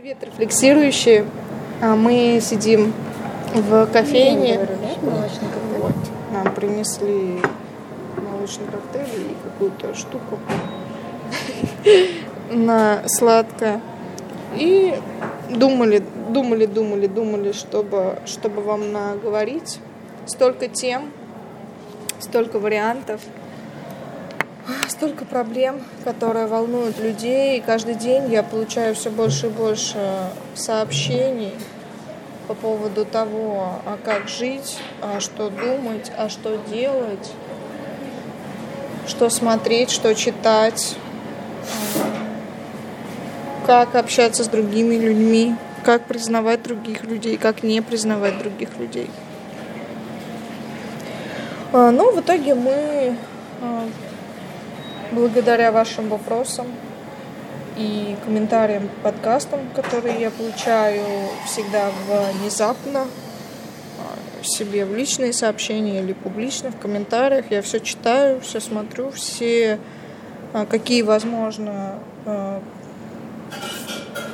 Привет, 0.00 0.18
рефлексирующие. 0.22 1.26
А, 1.82 1.96
Мы 1.96 2.38
сидим 2.40 2.92
в 3.52 3.86
кофейне. 3.86 4.60
Вот. 5.76 5.92
Нам 6.32 6.54
принесли 6.54 7.40
молочный 8.16 8.66
коктейль 8.66 9.32
и 9.32 9.36
какую-то 9.42 9.96
штуку 9.96 10.38
на 12.52 13.08
сладкое. 13.08 13.80
И 14.54 14.94
думали, 15.50 16.04
думали, 16.28 16.66
думали, 16.66 17.08
думали, 17.08 17.50
чтобы, 17.50 18.20
чтобы 18.24 18.62
вам 18.62 18.92
наговорить. 18.92 19.80
Столько 20.26 20.68
тем, 20.68 21.10
столько 22.20 22.60
вариантов, 22.60 23.20
столько 24.88 25.24
проблем, 25.24 25.80
которые 26.04 26.46
волнуют 26.46 26.98
людей. 26.98 27.58
И 27.58 27.60
каждый 27.60 27.94
день 27.94 28.30
я 28.32 28.42
получаю 28.42 28.94
все 28.94 29.10
больше 29.10 29.46
и 29.46 29.50
больше 29.50 29.98
сообщений 30.54 31.54
по 32.46 32.54
поводу 32.54 33.04
того, 33.04 33.80
а 33.84 33.98
как 34.02 34.28
жить, 34.28 34.78
а 35.02 35.20
что 35.20 35.50
думать, 35.50 36.10
а 36.16 36.28
что 36.28 36.56
делать, 36.70 37.32
что 39.06 39.28
смотреть, 39.28 39.90
что 39.90 40.14
читать, 40.14 40.96
как 43.66 43.94
общаться 43.94 44.44
с 44.44 44.48
другими 44.48 44.94
людьми, 44.96 45.54
как 45.84 46.06
признавать 46.06 46.62
других 46.62 47.04
людей, 47.04 47.36
как 47.36 47.62
не 47.62 47.82
признавать 47.82 48.38
других 48.38 48.78
людей. 48.78 49.10
А, 51.72 51.90
Ну, 51.90 52.12
в 52.12 52.20
итоге 52.20 52.54
мы, 52.54 53.14
а, 53.60 53.86
благодаря 55.12 55.72
вашим 55.72 56.08
вопросам 56.08 56.66
и 57.76 58.16
комментариям 58.24 58.88
подкастам, 59.02 59.60
которые 59.74 60.20
я 60.20 60.30
получаю 60.30 61.04
всегда 61.46 61.90
внезапно, 62.40 63.06
а, 63.98 64.44
себе 64.44 64.84
в 64.84 64.94
личные 64.94 65.32
сообщения 65.32 66.00
или 66.00 66.12
публично 66.12 66.70
в 66.70 66.78
комментариях, 66.78 67.46
я 67.50 67.62
все 67.62 67.78
читаю, 67.78 68.40
все 68.40 68.60
смотрю, 68.60 69.10
все 69.12 69.78
а, 70.52 70.66
какие 70.66 71.02
возможно 71.02 72.00
а, 72.26 72.60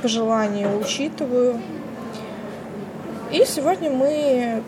пожелания 0.02 0.68
учитываю. 0.68 1.60
И 3.30 3.44
сегодня 3.46 3.90
мы 3.90 4.62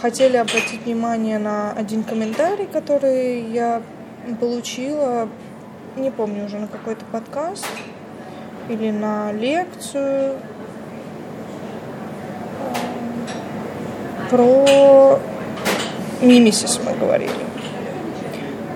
хотели 0.00 0.36
обратить 0.36 0.84
внимание 0.84 1.38
на 1.38 1.72
один 1.72 2.02
комментарий, 2.02 2.66
который 2.66 3.50
я 3.50 3.82
получила, 4.34 5.28
не 5.96 6.10
помню 6.10 6.46
уже 6.46 6.58
на 6.58 6.66
какой-то 6.66 7.04
подкаст 7.06 7.66
или 8.68 8.90
на 8.90 9.32
лекцию 9.32 10.36
про 14.30 15.18
мимисис 16.20 16.80
мы 16.84 16.92
говорили. 16.94 17.30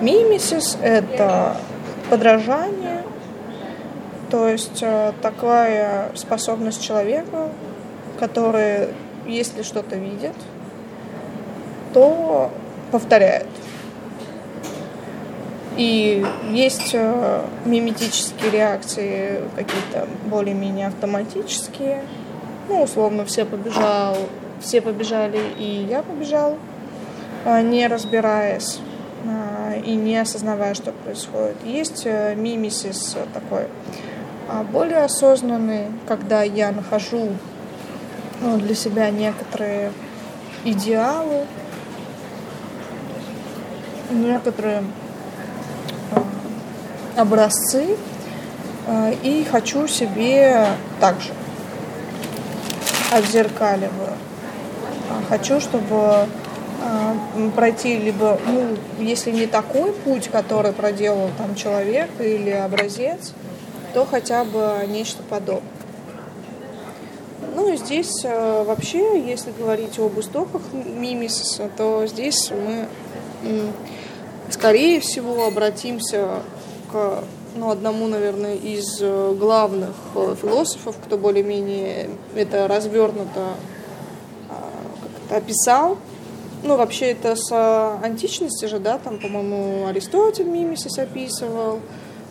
Мимисис– 0.01 0.77
это 0.81 1.57
подражание, 2.09 3.03
то 4.29 4.47
есть 4.47 4.81
э, 4.81 5.11
такая 5.21 6.09
способность 6.15 6.81
человека, 6.81 7.49
который, 8.19 8.89
если 9.27 9.61
что-то 9.61 9.97
видит, 9.97 10.33
то 11.93 12.49
повторяет. 12.91 13.47
И 15.77 16.25
есть 16.49 16.91
э, 16.93 17.45
миметические 17.65 18.51
реакции 18.51 19.41
какие-то 19.55 20.07
более-менее 20.25 20.87
автоматические. 20.87 22.03
Ну, 22.67 22.83
условно, 22.83 23.25
все 23.25 23.45
побежал, 23.45 24.17
все 24.59 24.81
побежали, 24.81 25.39
и 25.57 25.87
я 25.89 26.03
побежал, 26.03 26.57
э, 27.45 27.61
не 27.61 27.87
разбираясь 27.87 28.79
э, 29.25 29.81
и 29.85 29.95
не 29.95 30.17
осознавая, 30.17 30.73
что 30.73 30.91
происходит. 30.91 31.55
Есть 31.65 32.05
мимисис 32.05 33.15
такой 33.33 33.67
а 34.53 34.63
более 34.63 35.05
осознанный, 35.05 35.85
когда 36.07 36.43
я 36.43 36.71
нахожу 36.71 37.29
ну, 38.41 38.57
для 38.57 38.75
себя 38.75 39.09
некоторые 39.09 39.93
идеалы, 40.65 41.45
некоторые 44.09 44.83
образцы 47.15 47.97
э, 48.87 49.13
и 49.23 49.43
хочу 49.43 49.87
себе 49.87 50.67
также 50.99 51.31
отзеркаливаю. 53.11 54.13
А 55.09 55.23
Хочу, 55.29 55.59
чтобы 55.59 56.27
э, 56.83 57.49
пройти 57.55 57.97
либо, 57.97 58.39
ну, 58.47 58.77
если 58.99 59.31
не 59.31 59.47
такой 59.47 59.91
путь, 59.91 60.29
который 60.29 60.71
проделал 60.71 61.29
там 61.37 61.55
человек 61.55 62.09
или 62.19 62.51
образец, 62.51 63.33
то 63.93 64.05
хотя 64.05 64.45
бы 64.45 64.85
нечто 64.87 65.21
подобное. 65.23 65.69
Ну 67.55 67.73
и 67.73 67.77
здесь 67.77 68.21
э, 68.23 68.63
вообще, 68.63 69.21
если 69.21 69.51
говорить 69.51 69.99
об 69.99 70.17
истоках 70.19 70.61
мимисиса, 70.73 71.69
то 71.75 72.05
здесь 72.07 72.51
мы 72.51 72.87
скорее 74.49 74.99
всего 74.99 75.45
обратимся 75.45 76.41
к 76.91 77.23
ну, 77.55 77.69
одному, 77.69 78.07
наверное, 78.07 78.55
из 78.55 78.97
э, 79.01 79.35
главных 79.37 79.95
э, 80.15 80.35
философов, 80.41 80.95
кто 81.03 81.17
более-менее 81.17 82.09
это 82.35 82.67
развернуто 82.67 83.55
а, 84.49 84.69
как-то 85.01 85.37
описал. 85.37 85.97
Ну, 86.63 86.77
вообще 86.77 87.11
это 87.11 87.35
с 87.35 87.51
античности 88.03 88.65
же, 88.65 88.79
да, 88.79 88.99
там, 88.99 89.19
по-моему, 89.19 89.87
Аристотель 89.87 90.45
мимисис 90.45 90.97
описывал, 90.97 91.79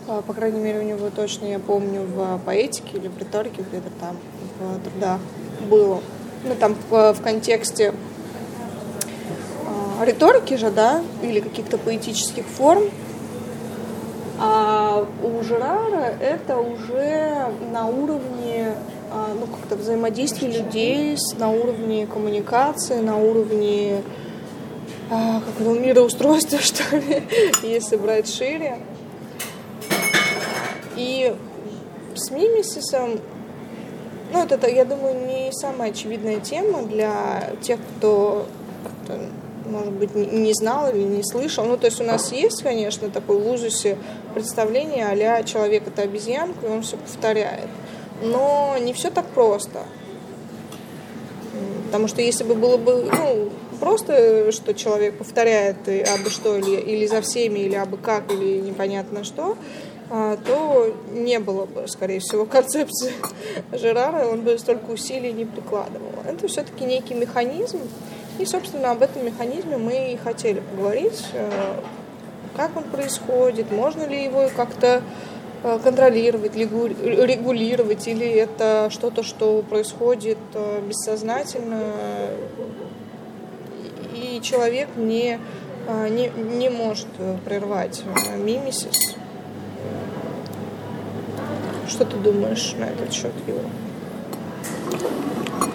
а, 0.09 0.23
по 0.23 0.33
крайней 0.33 0.61
мере, 0.61 0.79
у 0.81 0.83
него 0.83 1.11
точно, 1.11 1.47
я 1.47 1.59
помню, 1.59 2.03
в 2.03 2.41
поэтике 2.45 2.99
или 2.99 3.09
в 3.09 3.19
риторике 3.19 3.63
где-то 3.63 3.91
там 4.01 4.17
в 4.59 4.81
трудах 4.89 5.21
было. 5.69 6.01
Ну, 6.45 6.55
там 6.55 6.77
в, 6.89 7.13
в 7.13 7.23
контексте 7.23 7.93
а, 9.67 10.05
риторики 10.05 10.55
же, 10.55 10.71
да, 10.71 11.03
или 11.23 11.41
каких-то 11.41 11.77
поэтических 11.77 12.47
форм, 12.47 12.85
у 15.23 15.43
Жерара 15.43 16.15
это 16.21 16.59
уже 16.59 17.47
на 17.73 17.87
уровне 17.87 18.75
а, 19.13 19.35
ну, 19.35 19.47
как-то 19.47 19.77
взаимодействия 19.77 20.49
людей, 20.49 21.17
на 21.39 21.51
уровне 21.51 22.07
коммуникации, 22.07 23.01
на 23.01 23.17
уровне 23.17 24.03
а, 25.11 25.41
как 25.41 25.55
ну, 25.59 25.79
мироустройства, 25.79 26.59
что 26.63 26.97
ли, 26.97 27.23
если 27.63 27.97
брать 27.97 28.33
шире. 28.33 28.79
И 30.97 31.35
с 32.15 32.31
мимисисом, 32.31 33.19
ну, 34.33 34.45
это, 34.45 34.69
я 34.69 34.85
думаю, 34.85 35.27
не 35.27 35.51
самая 35.53 35.91
очевидная 35.91 36.39
тема 36.39 36.83
для 36.83 37.51
тех, 37.63 37.81
кто 37.97 38.47
может 39.71 39.93
быть, 39.93 40.15
не- 40.15 40.53
знал 40.53 40.91
или 40.91 41.03
не 41.03 41.23
слышал. 41.23 41.65
Ну, 41.65 41.77
то 41.77 41.87
есть 41.87 42.01
у 42.01 42.05
нас 42.05 42.33
есть, 42.33 42.63
конечно, 42.63 43.09
такой 43.11 43.39
в 43.39 43.49
ужасе 43.49 43.97
представление 44.35 45.07
а 45.07 45.43
человек 45.43 45.87
это 45.87 46.03
обезьянка, 46.03 46.67
и 46.67 46.69
он 46.69 46.83
все 46.83 46.97
повторяет. 46.97 47.69
Но 48.23 48.77
не 48.81 48.93
все 48.93 49.11
так 49.11 49.27
просто. 49.27 49.81
Потому 51.87 52.07
что 52.07 52.23
если 52.23 52.45
бы 52.45 52.55
было 52.55 52.77
бы 52.77 53.09
ну, 53.11 53.51
просто, 53.81 54.53
что 54.53 54.75
человек 54.75 55.19
повторяет 55.19 55.77
абы 55.89 56.31
что, 56.31 56.57
или, 56.57 56.77
или 56.77 57.07
за 57.07 57.21
всеми, 57.21 57.61
или 57.61 57.75
абы 57.75 57.97
как, 57.97 58.31
или 58.31 58.61
непонятно 58.61 59.25
что, 59.25 59.57
а, 60.13 60.37
то 60.37 60.95
не 61.13 61.39
было 61.39 61.67
бы, 61.67 61.87
скорее 61.87 62.21
всего, 62.21 62.45
концепции 62.47 63.13
Жерара, 63.73 64.27
он 64.27 64.43
бы 64.43 64.59
столько 64.59 64.91
усилий 64.91 65.33
не 65.33 65.45
прикладывал. 65.45 66.11
Это 66.27 66.49
все-таки 66.49 66.85
некий 66.85 67.15
механизм, 67.15 67.81
и, 68.41 68.47
собственно, 68.47 68.93
об 68.93 69.03
этом 69.03 69.25
механизме 69.27 69.77
мы 69.77 70.13
и 70.13 70.17
хотели 70.17 70.61
поговорить, 70.61 71.27
э, 71.35 71.81
как 72.57 72.75
он 72.75 72.85
происходит, 72.85 73.71
можно 73.71 74.07
ли 74.07 74.25
его 74.25 74.49
как-то 74.57 75.03
э, 75.63 75.79
контролировать, 75.85 76.57
регулировать, 76.57 78.09
или 78.09 78.27
это 78.27 78.89
что-то, 78.91 79.23
что 79.23 79.63
происходит 79.63 80.39
э, 80.55 80.81
бессознательно, 80.89 81.83
и 84.15 84.41
человек 84.43 84.89
не, 84.97 85.39
не, 86.09 86.31
не 86.31 86.71
может 86.71 87.09
прервать 87.45 88.03
мимисис. 88.37 89.17
Что 91.89 92.05
ты 92.05 92.17
думаешь 92.17 92.75
на 92.79 92.85
этот 92.85 93.13
счет, 93.13 93.33
Юра? 93.47 93.61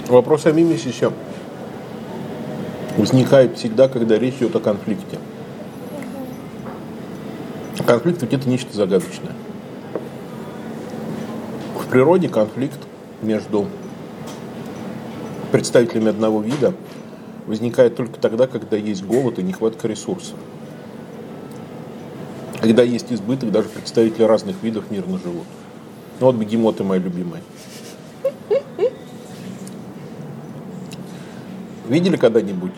Вопрос 0.07 0.45
о 0.45 0.51
мимисисе 0.51 1.11
возникает 2.97 3.57
всегда, 3.57 3.87
когда 3.87 4.17
речь 4.17 4.35
идет 4.35 4.55
о 4.55 4.59
конфликте. 4.59 5.19
Конфликт 7.85 8.21
ведь 8.23 8.33
это 8.33 8.49
нечто 8.49 8.75
загадочное. 8.75 9.33
В 11.79 11.87
природе 11.87 12.29
конфликт 12.29 12.79
между 13.21 13.67
представителями 15.51 16.09
одного 16.09 16.41
вида 16.41 16.73
возникает 17.45 17.95
только 17.95 18.19
тогда, 18.19 18.47
когда 18.47 18.75
есть 18.75 19.03
голод 19.03 19.37
и 19.39 19.43
нехватка 19.43 19.87
ресурсов. 19.87 20.35
Когда 22.59 22.81
есть 22.81 23.13
избыток, 23.13 23.51
даже 23.51 23.69
представители 23.69 24.23
разных 24.23 24.55
видов 24.63 24.89
мирно 24.89 25.19
живут. 25.23 25.45
Ну 26.19 26.25
вот 26.25 26.35
бегемоты 26.35 26.83
мои 26.83 26.99
любимые. 26.99 27.43
Видели 31.87 32.17
когда-нибудь 32.17 32.73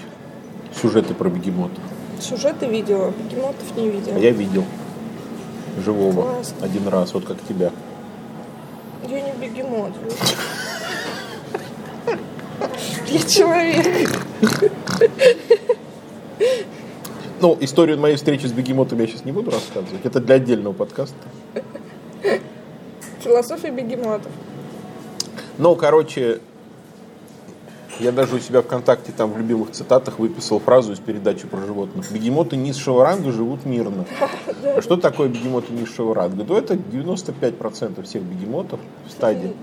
сюжеты 0.81 1.13
про 1.13 1.29
бегемотов? 1.29 1.83
Сюжеты 2.19 2.65
видела, 2.65 3.11
бегемотов 3.11 3.75
не 3.75 3.89
видела. 3.89 4.15
А 4.15 4.19
я 4.19 4.31
видел 4.31 4.65
живого 5.83 6.23
Классно. 6.23 6.65
один 6.65 6.87
раз, 6.87 7.13
вот 7.13 7.25
как 7.25 7.37
тебя. 7.47 7.71
Я 9.07 9.21
не 9.21 9.31
бегемот. 9.39 9.91
Я 13.07 13.19
человек. 13.21 14.09
Ну, 17.39 17.55
историю 17.61 17.99
моей 17.99 18.15
встречи 18.15 18.47
с 18.47 18.51
бегемотом 18.51 18.99
я 18.99 19.07
сейчас 19.07 19.23
не 19.23 19.31
буду 19.31 19.51
рассказывать. 19.51 20.03
Это 20.03 20.19
для 20.19 20.35
отдельного 20.35 20.73
подкаста. 20.73 21.15
Философия 23.21 23.69
бегемотов. 23.69 24.31
Ну, 25.59 25.75
короче, 25.75 26.39
я 27.99 28.11
даже 28.11 28.35
у 28.35 28.39
себя 28.39 28.61
ВКонтакте 28.61 29.11
там 29.11 29.33
в 29.33 29.37
любимых 29.37 29.71
цитатах 29.71 30.19
выписал 30.19 30.59
фразу 30.59 30.93
из 30.93 30.99
передачи 30.99 31.47
про 31.47 31.59
животных. 31.65 32.11
Бегемоты 32.11 32.55
низшего 32.55 33.03
ранга 33.03 33.31
живут 33.31 33.65
мирно. 33.65 34.05
А 34.63 34.81
что 34.81 34.97
такое 34.97 35.29
бегемоты 35.29 35.73
низшего 35.73 36.13
ранга? 36.13 36.43
Ну, 36.47 36.55
это 36.55 36.75
95% 36.75 38.03
всех 38.03 38.21
бегемотов 38.21 38.79
в 39.07 39.11
стадии, 39.11 39.53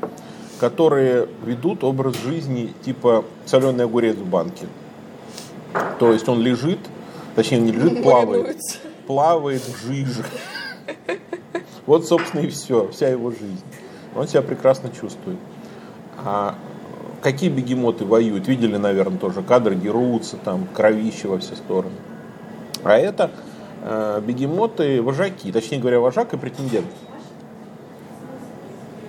которые 0.58 1.28
ведут 1.44 1.84
образ 1.84 2.16
жизни 2.16 2.72
типа 2.84 3.24
соленый 3.46 3.84
огурец 3.84 4.16
в 4.16 4.26
банке. 4.26 4.66
То 5.98 6.12
есть 6.12 6.28
он 6.28 6.40
лежит, 6.40 6.80
точнее 7.36 7.58
не 7.58 7.72
лежит, 7.72 8.02
плавает. 8.02 8.58
Плавает 9.06 9.62
в 9.62 9.86
жиже. 9.86 10.24
Вот, 11.86 12.06
собственно, 12.06 12.40
и 12.40 12.48
все, 12.48 12.88
вся 12.88 13.08
его 13.08 13.30
жизнь. 13.30 13.64
Он 14.16 14.26
себя 14.26 14.42
прекрасно 14.42 14.88
чувствует. 14.88 15.38
А 16.24 16.54
какие 17.24 17.48
бегемоты 17.48 18.04
воюют? 18.04 18.46
Видели, 18.46 18.76
наверное, 18.76 19.18
тоже 19.18 19.42
кадры, 19.42 19.74
дерутся, 19.74 20.36
там, 20.36 20.68
кровище 20.72 21.26
во 21.26 21.38
все 21.38 21.56
стороны. 21.56 21.94
А 22.84 22.98
это 22.98 23.30
э, 23.82 24.20
бегемоты 24.24 25.02
вожаки, 25.02 25.50
точнее 25.50 25.78
говоря, 25.78 26.00
вожак 26.00 26.34
и 26.34 26.36
претендент. 26.36 26.86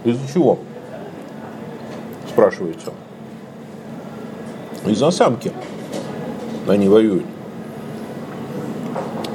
Из-за 0.06 0.34
чего? 0.34 0.60
Спрашивается. 2.30 2.94
Из-за 4.86 5.12
самки 5.12 5.52
они 6.68 6.88
воюют. 6.88 7.26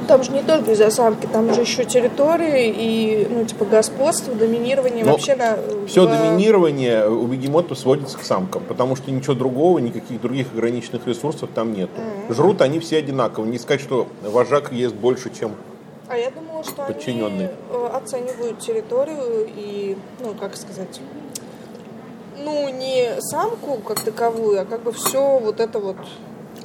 Там 0.07 0.23
же 0.23 0.31
не 0.31 0.41
только 0.41 0.71
из-за 0.71 0.89
самки, 0.89 1.25
там 1.25 1.53
же 1.53 1.61
еще 1.61 1.85
территории 1.85 2.73
и, 2.75 3.27
ну, 3.29 3.45
типа, 3.45 3.65
господство, 3.65 4.33
доминирование 4.33 5.05
Но 5.05 5.11
вообще 5.11 5.35
на... 5.35 5.57
Все 5.87 6.05
в- 6.05 6.09
доминирование 6.09 7.07
у 7.09 7.25
бегемотов 7.27 7.77
сводится 7.77 8.17
к 8.17 8.23
самкам, 8.23 8.63
потому 8.67 8.95
что 8.95 9.11
ничего 9.11 9.33
другого, 9.33 9.79
никаких 9.79 10.21
других 10.21 10.47
ограниченных 10.53 11.07
ресурсов 11.07 11.49
там 11.53 11.73
нет. 11.73 11.89
Жрут 12.29 12.61
они 12.61 12.79
все 12.79 12.97
одинаково. 12.97 13.45
Не 13.45 13.59
сказать, 13.59 13.81
что 13.81 14.07
вожак 14.23 14.71
ест 14.71 14.95
больше, 14.95 15.31
чем... 15.37 15.55
А 16.07 16.17
я 16.17 16.29
думала, 16.31 16.63
что 16.63 16.83
Подчиненные. 16.83 17.51
они 17.69 17.83
э, 17.85 17.87
оценивают 17.93 18.59
территорию 18.59 19.47
и, 19.47 19.95
ну, 20.19 20.33
как 20.37 20.57
сказать, 20.57 20.99
ну, 22.43 22.67
не 22.69 23.21
самку 23.21 23.77
как 23.77 24.01
таковую, 24.01 24.61
а 24.61 24.65
как 24.65 24.83
бы 24.83 24.91
все 24.91 25.39
вот 25.39 25.59
это 25.59 25.79
вот... 25.79 25.97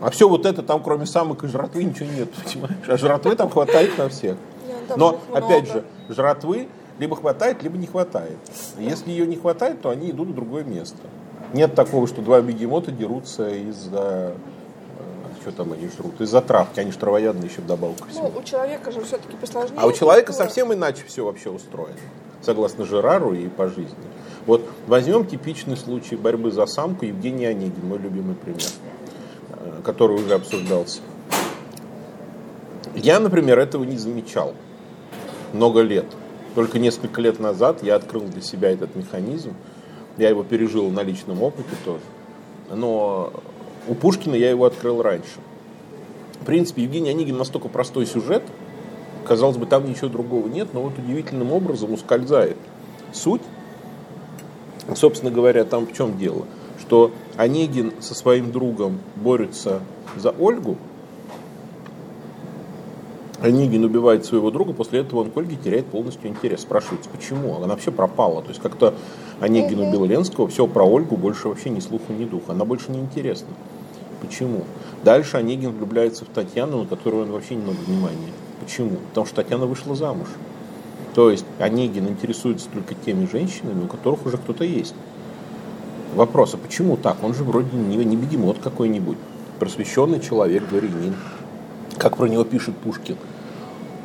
А 0.01 0.11
все 0.11 0.29
вот 0.29 0.45
это 0.47 0.63
там, 0.63 0.83
кроме 0.83 1.07
самок 1.07 1.45
и 1.45 1.49
жратвы, 1.49 1.85
ничего 1.85 2.09
нет, 2.11 2.29
понимаешь? 2.33 2.89
А 2.89 2.97
жратвы 2.97 3.35
там 3.35 3.51
хватает 3.51 3.97
на 3.99 4.09
всех. 4.09 4.37
Там 4.89 4.99
Но, 4.99 5.21
опять 5.33 5.67
же, 5.73 5.85
жратвы 6.09 6.69
либо 6.99 7.17
хватает, 7.17 7.63
либо 7.63 7.77
не 7.77 7.87
хватает. 7.87 8.37
Если 8.79 9.11
ее 9.11 9.27
не 9.27 9.37
хватает, 9.37 9.81
то 9.81 9.91
они 9.91 10.11
идут 10.11 10.29
в 10.29 10.35
другое 10.35 10.65
место. 10.65 10.99
Нет 11.53 11.75
такого, 11.75 12.07
что 12.07 12.23
два 12.23 12.41
бегемота 12.41 12.91
дерутся 12.93 13.49
из-за... 13.49 14.33
э, 14.99 15.41
Что 15.43 15.53
там 15.53 15.73
они 15.73 15.89
жрут? 15.89 16.21
Из-за 16.21 16.41
травки. 16.41 16.81
Они 16.81 16.91
же 16.93 16.99
травоядные 16.99 17.49
еще 17.51 17.61
вдобавок 17.61 17.99
ко 17.99 18.05
Ну, 18.15 18.33
у 18.37 18.43
человека 18.43 18.91
же 18.91 19.03
все-таки 19.03 19.37
посложнее. 19.37 19.79
А 19.81 19.87
у 19.87 19.93
человека 19.93 20.33
структура. 20.33 20.49
совсем 20.49 20.73
иначе 20.73 21.05
все 21.07 21.25
вообще 21.25 21.51
устроено, 21.51 21.97
согласно 22.43 22.85
Жерару 22.85 23.33
и 23.35 23.49
по 23.49 23.69
жизни. 23.69 23.95
Вот 24.47 24.63
возьмем 24.87 25.27
типичный 25.27 25.77
случай 25.77 26.17
борьбы 26.17 26.51
за 26.51 26.67
самку 26.67 27.05
Евгений 27.05 27.47
Онегин, 27.47 27.87
мой 27.87 27.99
любимый 27.99 28.35
пример, 28.37 28.69
который 29.85 30.17
уже 30.17 30.35
обсуждался. 30.35 31.01
Я, 32.95 33.21
например, 33.21 33.59
этого 33.59 33.85
не 33.85 33.97
замечал 33.97 34.55
много 35.53 35.83
лет. 35.83 36.07
Только 36.55 36.79
несколько 36.79 37.21
лет 37.21 37.39
назад 37.39 37.83
я 37.83 37.97
открыл 37.97 38.23
для 38.23 38.41
себя 38.41 38.71
этот 38.71 38.97
механизм. 38.97 39.55
Я 40.17 40.31
его 40.31 40.43
пережил 40.43 40.89
на 40.91 41.03
личном 41.03 41.43
опыте 41.43 41.69
тоже. 41.85 42.01
Но 42.71 43.33
у 43.87 43.95
Пушкина 43.95 44.35
я 44.35 44.51
его 44.51 44.65
открыл 44.65 45.03
раньше. 45.03 45.39
В 46.41 46.45
принципе, 46.47 46.83
Евгений 46.83 47.11
Онегин 47.11 47.37
настолько 47.37 47.69
простой 47.69 48.07
сюжет, 48.07 48.43
казалось 49.27 49.57
бы, 49.57 49.67
там 49.67 49.89
ничего 49.89 50.09
другого 50.09 50.49
нет, 50.49 50.69
но 50.73 50.83
вот 50.83 50.99
удивительным 50.99 51.53
образом 51.53 51.93
ускользает 51.93 52.57
суть. 53.13 53.43
Собственно 54.95 55.31
говоря, 55.31 55.65
там 55.65 55.87
в 55.87 55.93
чем 55.93 56.17
дело? 56.17 56.45
Что 56.81 57.11
Онегин 57.37 57.93
со 58.01 58.15
своим 58.15 58.53
другом 58.53 58.99
борется 59.17 59.81
за 60.17 60.31
Ольгу, 60.31 60.77
Онегин 63.41 63.85
убивает 63.85 64.25
своего 64.25 64.51
друга, 64.51 64.73
после 64.73 65.01
этого 65.01 65.21
он 65.21 65.31
к 65.31 65.37
Ольге 65.37 65.57
теряет 65.57 65.87
полностью 65.87 66.31
интерес. 66.31 66.63
Спрашивается, 66.63 67.11
почему? 67.11 67.57
Она 67.57 67.69
вообще 67.69 67.91
пропала. 67.91 68.43
То 68.43 68.49
есть 68.49 68.61
как-то 68.61 68.95
Онегин 69.41 69.81
убил 69.81 70.05
Ленского, 70.05 70.49
все, 70.49 70.67
про 70.67 70.85
Ольгу 70.85 71.17
больше 71.17 71.49
вообще 71.49 71.71
ни 71.71 71.81
слуху, 71.81 72.13
ни 72.13 72.25
духа. 72.25 72.53
Она 72.53 72.65
больше 72.65 72.91
не 72.91 72.99
интересна. 72.99 73.49
Почему? 74.23 74.65
Дальше 75.05 75.37
Онегин 75.37 75.73
влюбляется 75.73 76.25
в 76.25 76.29
Татьяну, 76.29 76.83
на 76.83 76.87
которую 76.87 77.25
он 77.25 77.33
вообще 77.33 77.57
немного 77.57 77.77
внимания. 77.87 78.33
Почему? 78.65 78.97
Потому 79.11 79.27
что 79.27 79.37
Татьяна 79.37 79.67
вышла 79.67 79.95
замуж. 79.95 80.29
То 81.15 81.31
есть 81.31 81.45
Онегин 81.59 82.09
интересуется 82.09 82.69
только 82.73 82.95
теми 82.95 83.29
женщинами, 83.31 83.85
у 83.85 83.87
которых 83.87 84.25
уже 84.25 84.39
кто-то 84.39 84.65
есть. 84.65 84.95
Вопрос, 86.15 86.55
а 86.55 86.57
почему 86.57 86.97
так? 86.97 87.23
Он 87.23 87.35
же 87.35 87.45
вроде 87.45 87.77
не, 87.77 87.97
не 87.97 88.17
бегемот 88.17 88.59
какой-нибудь. 88.63 89.19
Просвещенный 89.59 90.21
человек, 90.21 90.69
дворянин. 90.69 91.15
Как 91.99 92.17
про 92.17 92.27
него 92.27 92.45
пишет 92.45 92.77
Пушкин. 92.77 93.17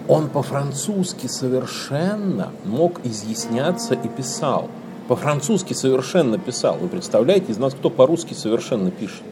Он 0.08 0.30
по-французски 0.30 1.28
совершенно 1.28 2.52
мог 2.66 3.06
изъясняться 3.06 3.94
и 3.94 4.08
писал. 4.08 4.70
По-французски 5.08 5.74
совершенно 5.74 6.38
писал. 6.38 6.78
Вы 6.78 6.88
представляете, 6.88 7.52
из 7.52 7.58
нас 7.58 7.74
кто 7.74 7.90
по-русски 7.90 8.34
совершенно 8.34 8.92
пишет? 8.92 9.24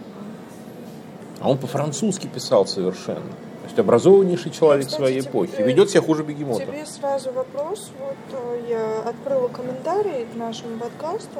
А 1.39 1.49
он 1.49 1.57
по-французски 1.57 2.27
писал 2.27 2.65
совершенно. 2.67 3.21
То 3.21 3.65
есть 3.65 3.79
образованнейший 3.79 4.51
человек 4.51 4.85
Кстати, 4.87 5.01
своей 5.01 5.21
тебе- 5.21 5.29
эпохи. 5.31 5.61
Ведет 5.61 5.89
себя 5.89 6.01
хуже 6.01 6.23
бегемота. 6.23 6.65
Тебе 6.65 6.85
сразу 6.85 7.31
вопрос. 7.31 7.91
Вот 7.99 8.39
э, 8.39 8.61
я 8.69 9.09
открыла 9.09 9.47
комментарии 9.47 10.27
к 10.33 10.35
нашему 10.37 10.77
подкасту. 10.77 11.39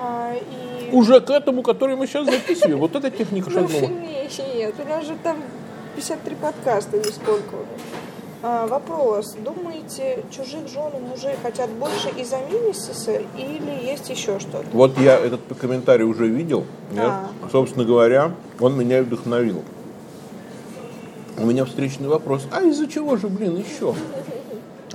А, 0.00 0.34
и... 0.34 0.94
Уже 0.94 1.20
к 1.20 1.30
этому, 1.30 1.62
который 1.62 1.94
мы 1.94 2.06
сейчас 2.06 2.24
записываем. 2.26 2.78
Вот 2.78 2.96
эта 2.96 3.10
техника 3.10 3.50
Ну, 3.50 3.68
шагнула. 3.68 3.90
Нет, 3.90 4.32
нет, 4.54 4.74
у 4.78 4.88
нас 4.88 5.04
же 5.04 5.14
там 5.22 5.36
53 5.96 6.36
подкаста 6.36 6.96
или 6.96 7.10
сколько 7.10 7.54
уже. 7.54 8.00
А, 8.42 8.66
вопрос. 8.66 9.34
Думаете, 9.44 10.24
чужих 10.30 10.66
жен 10.68 10.90
и 10.96 11.00
мужей 11.00 11.34
хотят 11.42 11.68
больше 11.70 12.08
из-за 12.16 12.38
мимисиса 12.50 13.20
или 13.36 13.84
есть 13.84 14.08
еще 14.08 14.40
что-то? 14.40 14.64
Вот 14.72 14.98
я 14.98 15.18
этот 15.18 15.40
комментарий 15.60 16.04
уже 16.04 16.26
видел. 16.26 16.64
Я, 16.92 17.28
собственно 17.52 17.84
говоря, 17.84 18.32
он 18.58 18.78
меня 18.78 19.00
и 19.00 19.02
вдохновил. 19.02 19.62
У 21.36 21.44
меня 21.44 21.66
встречный 21.66 22.08
вопрос. 22.08 22.46
А 22.50 22.62
из-за 22.62 22.86
чего 22.86 23.16
же, 23.16 23.28
блин, 23.28 23.56
еще? 23.56 23.94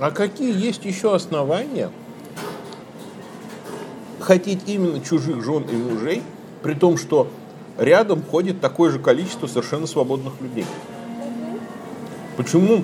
А 0.00 0.10
какие 0.10 0.52
есть 0.52 0.84
еще 0.84 1.14
основания 1.14 1.90
хотеть 4.26 4.62
именно 4.66 5.00
чужих 5.00 5.42
жен 5.44 5.64
и 5.70 5.76
мужей, 5.76 6.22
при 6.62 6.74
том, 6.74 6.98
что 6.98 7.28
рядом 7.78 8.22
ходит 8.22 8.60
такое 8.60 8.90
же 8.90 8.98
количество 8.98 9.46
совершенно 9.46 9.86
свободных 9.86 10.32
людей? 10.40 10.66
Почему 12.36 12.82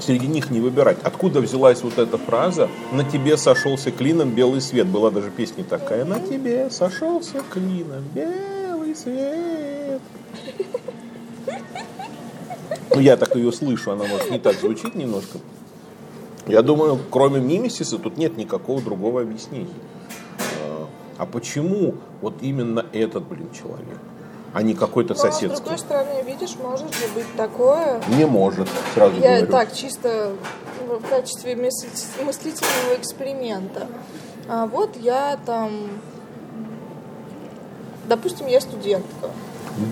среди 0.00 0.26
них 0.26 0.50
не 0.50 0.60
выбирать? 0.60 0.96
Откуда 1.02 1.40
взялась 1.40 1.82
вот 1.82 1.98
эта 1.98 2.16
фраза 2.16 2.68
«На 2.90 3.04
тебе 3.04 3.36
сошелся 3.36 3.90
клином 3.90 4.30
белый 4.30 4.62
свет»? 4.62 4.86
Была 4.86 5.10
даже 5.10 5.30
песня 5.30 5.62
такая 5.62 6.06
«На 6.06 6.20
тебе 6.20 6.70
сошелся 6.70 7.42
клином 7.50 8.04
белый 8.14 8.96
свет». 8.96 10.00
Ну, 12.94 13.00
я 13.00 13.18
так 13.18 13.36
ее 13.36 13.52
слышу, 13.52 13.92
она, 13.92 14.04
может, 14.06 14.30
не 14.30 14.38
так 14.38 14.58
звучит 14.58 14.94
немножко. 14.94 15.38
Я 16.46 16.62
думаю, 16.62 16.98
кроме 17.10 17.40
мимисиса 17.40 17.98
тут 17.98 18.16
нет 18.16 18.38
никакого 18.38 18.80
другого 18.80 19.20
объяснения. 19.20 19.68
А 21.18 21.26
почему 21.26 21.94
вот 22.22 22.34
именно 22.40 22.86
этот, 22.92 23.24
блин, 23.24 23.50
человек? 23.52 23.98
а 24.54 24.62
не 24.62 24.72
какой-то 24.72 25.12
Но, 25.12 25.20
соседский. 25.20 25.56
с 25.56 25.60
другой 25.60 25.78
стороны, 25.78 26.22
видишь, 26.26 26.56
может 26.62 26.92
же 26.94 27.06
быть 27.14 27.26
такое. 27.36 28.00
Не 28.08 28.24
может, 28.24 28.66
сразу 28.94 29.14
Я 29.20 29.36
говорю. 29.40 29.52
так, 29.52 29.74
чисто 29.74 30.32
в 30.88 31.06
качестве 31.06 31.54
мысли- 31.54 32.24
мыслительного 32.24 32.94
эксперимента. 32.98 33.86
А 34.48 34.66
вот 34.66 34.96
я 34.96 35.38
там, 35.44 35.70
допустим, 38.08 38.46
я 38.46 38.60
студентка. 38.60 39.28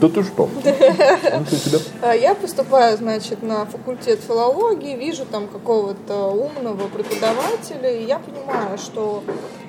Да 0.00 0.09
ты 0.09 0.23
что? 0.25 0.49
Себе. 0.64 1.78
А 2.02 2.12
Я 2.14 2.35
поступаю, 2.35 2.97
значит, 2.97 3.42
на 3.42 3.66
факультет 3.66 4.21
филологии, 4.21 4.97
вижу 4.97 5.26
там 5.26 5.49
какого-то 5.49 6.28
умного 6.28 6.88
преподавателя, 6.88 7.90
и 7.90 8.04
я 8.06 8.18
понимаю, 8.18 8.78
что 8.78 9.23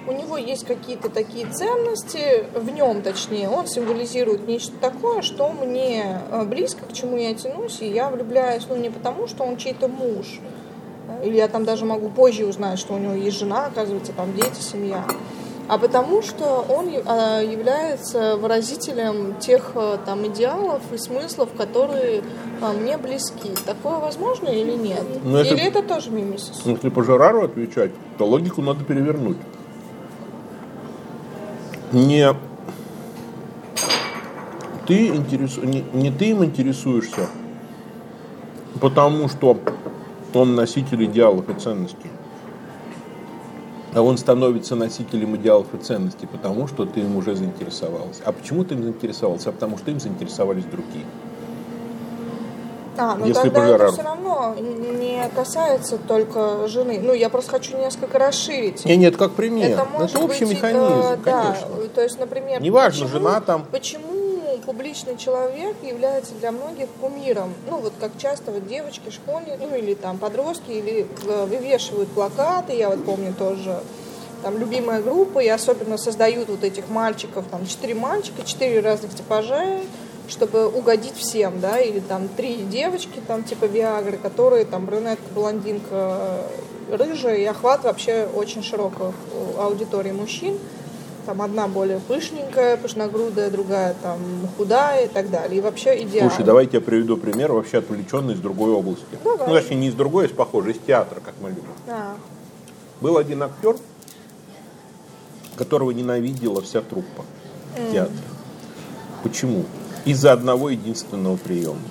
у 0.08 0.12
него 0.12 0.38
есть 0.38 0.66
какие-то 0.66 1.10
такие 1.10 1.46
ценности, 1.48 2.46
в 2.56 2.70
нем 2.72 3.02
точнее, 3.02 3.50
он 3.50 3.68
символизирует 3.68 4.48
нечто 4.48 4.74
такое, 4.80 5.22
что 5.22 5.50
мне 5.52 6.22
э, 6.32 6.44
близко, 6.46 6.86
к 6.86 6.94
чему 6.94 7.18
я 7.18 7.34
тянусь, 7.34 7.82
и 7.82 7.88
я 7.88 8.10
влюбляюсь, 8.10 8.64
ну, 8.70 8.76
не 8.76 8.90
потому, 8.90 9.28
что 9.28 9.44
он 9.44 9.58
чей-то 9.58 9.88
муж, 9.88 10.40
или 11.24 11.36
я 11.36 11.48
там 11.48 11.66
даже 11.66 11.86
могу 11.86 12.10
позже 12.10 12.46
узнать, 12.46 12.80
что 12.80 12.94
у 12.94 12.98
него 12.98 13.14
есть 13.14 13.38
жена, 13.38 13.66
оказывается, 13.68 14.14
там 14.14 14.34
дети, 14.34 14.62
семья, 14.62 15.04
а 15.70 15.78
потому 15.78 16.22
что 16.22 16.66
он 16.70 16.88
э, 16.88 17.46
является 17.46 18.38
выразителем 18.38 19.36
тех 19.40 19.72
э, 19.76 19.98
там 20.06 20.26
идеалов 20.28 20.82
и 20.94 20.98
смыслов, 20.98 21.50
которые 21.58 22.22
мне 22.82 22.98
близки. 22.98 23.52
Такое 23.66 23.98
возможно 23.98 24.48
или 24.48 24.72
нет? 24.72 25.04
Ну, 25.24 25.38
это- 25.38 25.54
Или 25.54 25.64
это 25.68 25.84
тоже 25.84 26.10
мимисис? 26.12 26.62
Ну, 26.66 26.72
Если 26.72 26.90
по 26.90 27.04
Жерару 27.04 27.44
отвечать, 27.44 27.92
то 28.18 28.26
логику 28.26 28.62
надо 28.62 28.84
перевернуть. 28.86 29.38
Не 31.92 32.34
ты, 34.88 35.08
интересу... 35.08 35.66
не, 35.66 35.84
не 35.94 36.12
ты 36.12 36.30
им 36.30 36.44
интересуешься, 36.44 37.28
потому 38.80 39.28
что 39.28 39.60
он 40.34 40.56
носитель 40.56 41.04
идеалов 41.06 41.50
и 41.50 41.54
ценностей. 41.60 42.10
А 43.94 44.02
он 44.02 44.18
становится 44.18 44.76
носителем 44.76 45.36
идеалов 45.36 45.74
и 45.74 45.78
ценностей, 45.78 46.28
потому 46.28 46.68
что 46.68 46.86
ты 46.86 47.02
им 47.02 47.16
уже 47.18 47.36
заинтересовался. 47.36 48.22
А 48.26 48.32
почему 48.32 48.64
ты 48.64 48.76
им 48.76 48.84
заинтересовался? 48.84 49.50
А 49.50 49.52
потому 49.52 49.78
что 49.78 49.92
им 49.92 50.00
заинтересовались 50.00 50.66
другие. 50.66 51.06
А, 52.98 53.16
ну 53.16 53.28
Если 53.28 53.50
тогда 53.50 53.68
это 53.68 53.92
все 53.92 54.02
равно 54.02 54.56
не 54.58 55.30
касается 55.36 55.98
только 55.98 56.68
жены. 56.68 57.00
Ну, 57.02 57.14
я 57.14 57.30
просто 57.30 57.52
хочу 57.52 57.78
несколько 57.78 58.18
расширить. 58.18 58.86
Нет, 58.86 58.98
нет, 58.98 59.18
как 59.18 59.34
пример. 59.34 59.72
Это 59.72 59.82
Это, 59.82 59.86
может 59.86 60.16
общий 60.18 60.46
быть, 60.46 60.56
механизм, 60.56 60.84
э, 60.84 61.18
да, 61.24 61.44
конечно. 61.44 61.68
то 61.94 62.02
есть, 62.02 62.20
например, 62.20 62.62
Неважно, 62.62 63.06
почему, 63.06 63.20
жена 63.20 63.42
там. 63.42 63.66
Почему 63.72 64.42
публичный 64.66 65.18
человек 65.18 65.76
является 65.84 66.34
для 66.36 66.52
многих 66.52 66.90
кумиром? 67.00 67.54
Ну, 67.70 67.78
вот 67.78 67.94
как 68.00 68.12
часто 68.18 68.52
вот 68.52 68.68
девочки, 68.68 69.10
школьники, 69.10 69.58
ну 69.62 69.76
или 69.76 69.94
там 69.94 70.18
подростки, 70.18 70.72
или 70.72 71.08
э, 71.26 71.46
вывешивают 71.46 72.10
плакаты, 72.10 72.76
я 72.76 72.90
вот 72.90 73.06
помню 73.06 73.34
тоже 73.34 73.80
там 74.44 74.58
любимая 74.58 75.02
группа, 75.02 75.40
и 75.40 75.48
особенно 75.48 75.98
создают 75.98 76.50
вот 76.50 76.64
этих 76.64 76.90
мальчиков, 76.90 77.46
там 77.50 77.66
четыре 77.66 77.96
мальчика, 77.96 78.44
четыре 78.44 78.82
разных 78.82 79.16
типажа, 79.16 79.80
чтобы 80.28 80.68
угодить 80.68 81.16
всем, 81.16 81.60
да, 81.60 81.80
или 81.80 82.00
там 82.00 82.28
три 82.28 82.58
девочки, 82.58 83.22
там 83.28 83.44
типа 83.44 83.66
Виагры, 83.66 84.18
которые 84.18 84.66
там 84.66 84.86
брюнетка, 84.86 85.24
блондинка, 85.34 86.44
рыжая, 86.92 87.38
и 87.38 87.46
охват 87.46 87.84
вообще 87.84 88.28
очень 88.34 88.64
широкой 88.64 89.08
у 89.08 89.60
аудитории 89.60 90.12
мужчин. 90.12 90.58
Там 91.26 91.42
одна 91.42 91.68
более 91.68 92.00
пышненькая, 92.00 92.78
пышногрудая, 92.78 93.52
другая 93.52 93.96
там 94.02 94.18
худая 94.58 95.06
и 95.06 95.08
так 95.10 95.30
далее. 95.30 95.58
И 95.58 95.62
вообще 95.62 96.02
идеально. 96.04 96.30
Слушай, 96.30 96.46
давайте 96.46 96.78
я 96.78 96.82
приведу 96.82 97.18
пример, 97.18 97.52
вообще 97.52 97.80
отвлеченный 97.80 98.34
из 98.34 98.40
другой 98.40 98.72
области. 98.72 99.04
Давай. 99.26 99.46
Ну, 99.46 99.54
точнее, 99.54 99.76
не 99.76 99.88
из 99.90 99.94
другой, 99.94 100.28
из 100.28 100.32
похожей, 100.32 100.72
из 100.72 100.80
театра, 100.80 101.20
как 101.20 101.34
мы 101.42 101.50
любим. 101.50 101.66
А, 101.90 102.16
Был 103.02 103.18
один 103.18 103.44
актер, 103.44 103.76
которого 105.58 105.92
ненавидела 105.92 106.62
вся 106.62 106.80
труппа 106.82 107.26
в 107.76 107.92
театре. 107.92 108.18
Почему? 109.22 109.66
Из-за 110.08 110.32
одного 110.32 110.70
единственного 110.70 111.36
приема. 111.36 111.82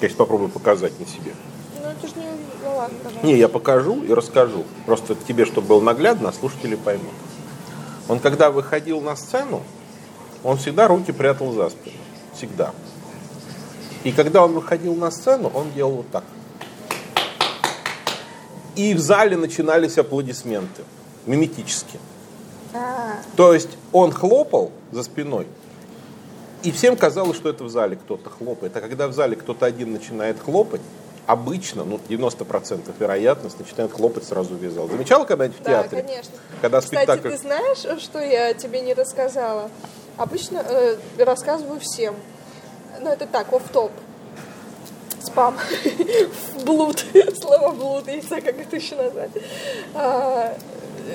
Я 0.00 0.08
сейчас 0.08 0.16
попробую 0.16 0.48
показать 0.48 0.98
на 0.98 1.06
себе. 1.06 1.34
ну 1.74 1.88
это 1.90 2.06
же 2.06 2.14
не... 2.16 2.26
Ну 2.64 2.76
ладно. 2.76 2.96
Не, 3.22 3.36
я 3.36 3.48
покажу 3.48 4.02
и 4.02 4.14
расскажу. 4.14 4.64
Просто 4.86 5.14
тебе, 5.28 5.44
чтобы 5.44 5.68
было 5.68 5.80
наглядно, 5.82 6.30
а 6.30 6.32
слушатели 6.32 6.74
поймут. 6.74 7.12
Он 8.08 8.18
когда 8.18 8.50
выходил 8.50 9.02
на 9.02 9.14
сцену, 9.14 9.62
он 10.42 10.56
всегда 10.56 10.88
руки 10.88 11.12
прятал 11.12 11.52
за 11.52 11.68
спину. 11.68 11.98
Всегда. 12.34 12.72
И 14.04 14.12
когда 14.12 14.42
он 14.42 14.54
выходил 14.54 14.94
на 14.94 15.10
сцену, 15.10 15.50
он 15.52 15.70
делал 15.72 15.96
вот 15.96 16.10
так. 16.10 16.24
И 18.74 18.94
в 18.94 19.00
зале 19.00 19.36
начинались 19.36 19.98
аплодисменты. 19.98 20.82
Миметически. 21.26 21.98
А, 22.72 23.16
То 23.36 23.52
есть 23.52 23.70
он 23.92 24.12
хлопал 24.12 24.70
за 24.92 25.02
спиной, 25.02 25.46
и 26.66 26.72
всем 26.72 26.96
казалось, 26.96 27.36
что 27.36 27.48
это 27.48 27.62
в 27.62 27.68
зале 27.68 27.94
кто-то 27.94 28.28
хлопает. 28.28 28.76
А 28.76 28.80
когда 28.80 29.06
в 29.06 29.12
зале 29.12 29.36
кто-то 29.36 29.66
один 29.66 29.92
начинает 29.92 30.36
хлопать, 30.40 30.80
обычно, 31.24 31.84
ну, 31.84 32.00
90% 32.08 32.92
вероятность, 32.98 33.60
начинает 33.60 33.92
хлопать 33.92 34.24
сразу 34.24 34.56
весь 34.56 34.72
зал. 34.72 34.88
Замечала 34.88 35.24
когда-нибудь 35.24 35.60
в 35.60 35.62
да, 35.62 35.84
театре? 35.84 36.02
конечно. 36.02 36.32
Когда 36.60 36.80
Кстати, 36.80 37.04
спектакль... 37.04 37.30
ты 37.30 37.38
знаешь, 37.38 38.02
что 38.02 38.18
я 38.18 38.52
тебе 38.54 38.80
не 38.80 38.94
рассказала? 38.94 39.70
Обычно 40.16 40.64
э, 40.68 40.96
рассказываю 41.18 41.78
всем. 41.78 42.16
Ну, 43.00 43.10
это 43.10 43.28
так, 43.28 43.52
оф 43.52 43.62
топ 43.72 43.92
Спам. 45.22 45.56
Блуд. 46.64 47.04
Слово 47.40 47.70
блуд, 47.70 48.08
я 48.08 48.16
не 48.16 48.22
знаю, 48.22 48.42
как 48.42 48.58
это 48.58 48.74
еще 48.74 48.96
назвать. 48.96 49.30
А, 49.94 50.56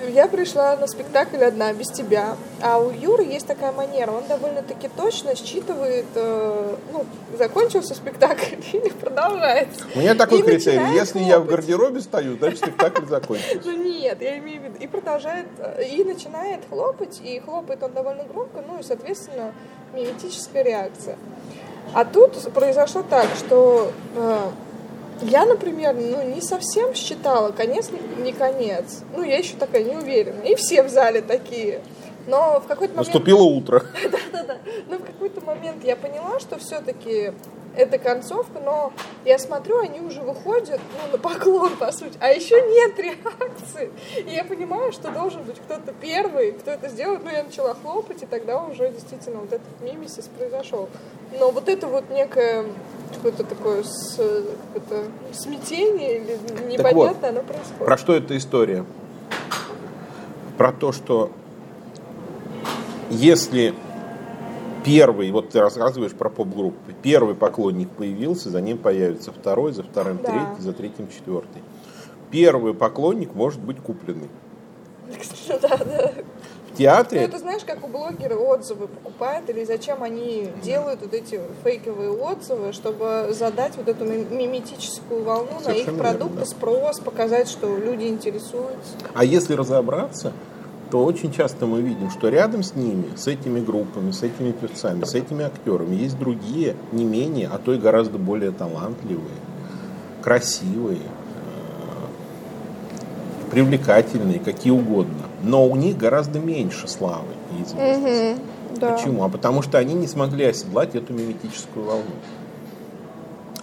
Я 0.10 0.28
пришла 0.28 0.76
на 0.78 0.88
спектакль 0.88 1.44
одна, 1.44 1.74
без 1.74 1.90
тебя. 1.90 2.36
А 2.62 2.80
у 2.80 2.92
Юры 2.92 3.24
есть 3.24 3.48
такая 3.48 3.72
манера. 3.72 4.12
Он 4.12 4.24
довольно-таки 4.28 4.90
точно 4.96 5.36
считывает, 5.36 6.06
э, 6.16 6.76
ну, 6.92 7.06
закончился 7.38 7.94
спектакль 7.94 8.56
или 8.74 8.90
продолжается. 8.90 9.86
У 9.96 10.00
меня 10.00 10.16
такой 10.16 10.40
И 10.40 10.44
критерий. 10.44 10.94
Если 10.94 11.20
я 11.20 11.40
в 11.40 11.46
хлопать. 11.46 11.50
гардеробе 11.52 12.02
стою, 12.02 12.38
значит 12.38 12.60
спектакль 12.60 13.06
закончился. 13.06 13.62
Ну 13.66 13.84
нет, 13.84 14.22
я 14.22 14.38
имею 14.38 14.62
в 14.62 14.64
виду. 14.66 14.76
И 14.80 14.88
продолжает, 14.88 15.48
э, 15.60 15.84
и 15.86 16.04
начинает 16.04 16.62
хлопать, 16.70 17.20
и 17.24 17.40
хлопает 17.40 17.84
он 17.84 17.92
довольно 17.92 18.24
громко, 18.24 18.64
ну 18.66 18.80
и, 18.80 18.84
соответственно, 18.84 19.54
миметическая 19.94 20.64
реакция. 20.64 21.18
А 21.94 22.06
тут 22.06 22.38
произошло 22.54 23.04
так, 23.04 23.28
что 23.38 23.92
э, 24.16 24.38
я, 25.22 25.46
например, 25.46 25.96
ну, 25.96 26.22
не 26.24 26.42
совсем 26.42 26.94
считала, 26.94 27.52
конец 27.52 27.90
не- 27.92 28.24
не 28.24 28.34
конец. 28.34 29.02
Ну, 29.16 29.24
я 29.24 29.38
еще 29.38 29.56
такая 29.56 29.84
не 29.84 29.96
уверена. 29.96 30.42
И 30.42 30.56
все 30.56 30.84
в 30.84 30.90
зале 30.90 31.22
такие. 31.22 31.82
Но 32.28 32.60
в 32.60 32.68
какой-то 32.68 32.94
момент... 32.94 33.08
Наступило 33.08 33.44
утро. 33.44 33.84
Да-да. 34.32 34.58
Но 34.90 34.98
в 34.98 35.04
какой-то 35.04 35.42
момент 35.42 35.84
я 35.84 35.96
поняла, 35.96 36.40
что 36.40 36.58
все-таки 36.60 37.34
это 37.76 37.98
концовка, 37.98 38.60
но 38.60 38.92
я 39.26 39.38
смотрю, 39.40 39.80
они 39.80 40.02
уже 40.02 40.22
выходят, 40.22 40.80
ну, 41.02 41.12
на 41.14 41.18
поклон, 41.18 41.78
по 41.78 41.92
сути, 41.92 42.18
а 42.20 42.30
еще 42.30 42.62
нет 42.62 43.00
реакции. 43.00 43.92
И 44.18 44.34
я 44.36 44.44
понимаю, 44.44 44.92
что 44.92 45.10
должен 45.10 45.44
быть 45.44 45.58
кто-то 45.58 45.94
первый, 45.94 46.52
кто 46.52 46.72
это 46.72 46.90
сделает. 46.90 47.22
Ну, 47.24 47.32
я 47.32 47.44
начала 47.44 47.74
хлопать, 47.74 48.24
и 48.24 48.26
тогда 48.26 48.62
уже 48.62 48.90
действительно 48.92 49.40
вот 49.40 49.54
этот 49.54 49.82
мимисис 49.82 50.26
произошел. 50.38 50.90
Но 51.40 51.52
вот 51.52 51.70
это 51.70 51.88
вот 51.88 52.10
некое 52.10 52.66
какое-то 53.16 53.44
такое 53.44 53.84
с, 53.84 54.16
какое-то 54.16 55.06
смятение 55.34 56.18
или 56.20 56.38
непонятное, 56.72 57.30
оно 57.30 57.42
происходит. 57.42 57.86
Про 57.86 57.98
что 57.98 58.14
эта 58.14 58.38
история? 58.38 58.86
Про 60.58 60.72
то, 60.72 60.92
что 60.92 61.32
если 63.10 63.74
первый, 64.84 65.32
вот 65.32 65.50
ты 65.50 65.60
рассказываешь 65.60 66.14
про 66.14 66.30
поп-группы, 66.30 66.94
первый 67.02 67.36
поклонник 67.36 67.90
появился, 67.90 68.50
за 68.50 68.62
ним 68.62 68.78
появится 68.78 69.32
второй, 69.32 69.74
за 69.74 69.84
вторым 69.84 70.18
Да. 70.18 70.32
третий, 70.32 70.62
за 70.62 70.74
третьим 70.74 71.08
четвертый. 71.10 71.62
Первый 72.32 72.74
поклонник 72.74 73.34
может 73.36 73.60
быть 73.60 73.78
купленный. 73.80 74.30
Да, 75.62 75.78
да. 75.78 76.14
В 76.72 76.80
Ну, 76.80 76.86
театре 76.86 77.22
это 77.22 77.38
знаешь, 77.38 77.64
как 77.66 77.84
у 77.84 77.88
блогеров 77.90 78.40
отзывы 78.40 78.88
покупают, 78.88 79.50
или 79.50 79.66
зачем 79.66 80.04
они 80.04 80.48
делают 80.64 81.02
вот 81.02 81.14
эти 81.14 81.40
фейковые 81.66 82.12
отзывы, 82.12 82.72
чтобы 82.72 83.34
задать 83.38 83.74
вот 83.76 83.90
эту 83.90 84.06
ми- 84.06 84.26
миметическую 84.32 85.22
волну 85.24 85.52
на 85.56 85.58
их 85.58 85.64
Совершенно 85.84 85.98
продукты, 86.00 86.40
да. 86.40 86.46
спрос, 86.46 87.00
показать, 87.00 87.50
что 87.50 87.76
люди 87.78 88.06
интересуются. 88.06 88.94
А 89.14 89.26
если 89.26 89.54
разобраться, 89.54 90.32
то 90.92 91.04
очень 91.04 91.34
часто 91.34 91.66
мы 91.66 91.82
видим, 91.82 92.10
что 92.10 92.30
рядом 92.30 92.64
с 92.64 92.74
ними, 92.74 93.16
с 93.18 93.28
этими 93.28 93.60
группами, 93.60 94.12
с 94.12 94.24
этими 94.24 94.52
певцами, 94.52 95.04
с 95.04 95.14
этими 95.14 95.44
актерами 95.44 95.96
есть 95.96 96.18
другие, 96.18 96.76
не 96.94 97.04
менее, 97.04 97.50
а 97.52 97.58
то 97.58 97.74
и 97.74 97.78
гораздо 97.78 98.18
более 98.18 98.52
талантливые, 98.52 99.36
красивые, 100.22 101.00
привлекательные, 103.52 104.40
какие 104.40 104.72
угодно. 104.72 105.26
Но 105.44 105.66
у 105.66 105.76
них 105.76 105.98
гораздо 105.98 106.40
меньше 106.40 106.88
славы 106.88 107.28
и 107.52 107.64
известности. 107.64 108.34
Угу, 108.34 108.80
да. 108.80 108.92
Почему? 108.94 109.24
А 109.24 109.30
потому 109.30 109.62
что 109.62 109.78
они 109.78 109.94
не 109.94 110.08
смогли 110.08 110.46
оседлать 110.46 110.96
эту 110.96 111.14
миметическую 111.14 111.86
волну. 111.86 112.06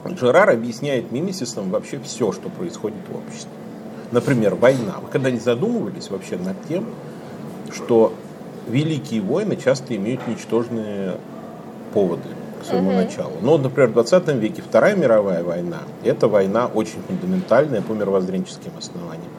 Джерар 0.07 0.51
объясняет 0.51 1.11
мимесисом 1.11 1.71
вообще 1.71 1.99
все, 1.99 2.33
что 2.33 2.49
происходит 2.51 2.99
в 3.09 3.17
обществе. 3.17 3.51
Например, 4.13 4.55
война. 4.55 4.97
Вы 5.03 5.09
когда 5.09 5.31
не 5.31 5.39
задумывались 5.39 6.11
вообще 6.11 6.37
над 6.37 6.57
тем, 6.69 6.87
что 7.73 8.13
великие 8.69 9.21
войны 9.21 9.57
часто 9.57 9.97
имеют 9.97 10.27
ничтожные 10.29 11.17
поводы 11.93 12.29
к 12.63 12.67
своему 12.67 12.91
угу. 12.91 12.99
началу. 12.99 13.33
Ну, 13.41 13.59
например, 13.59 13.91
в 13.91 13.95
20 13.95 14.29
веке 14.35 14.63
Вторая 14.63 14.97
мировая 14.97 15.43
война– 15.43 15.79
это 16.05 16.29
война 16.29 16.67
очень 16.67 17.01
фундаментальная 17.07 17.83
по 17.83 17.93
мировоззренческим 17.93 18.73
основаниям. 18.79 19.31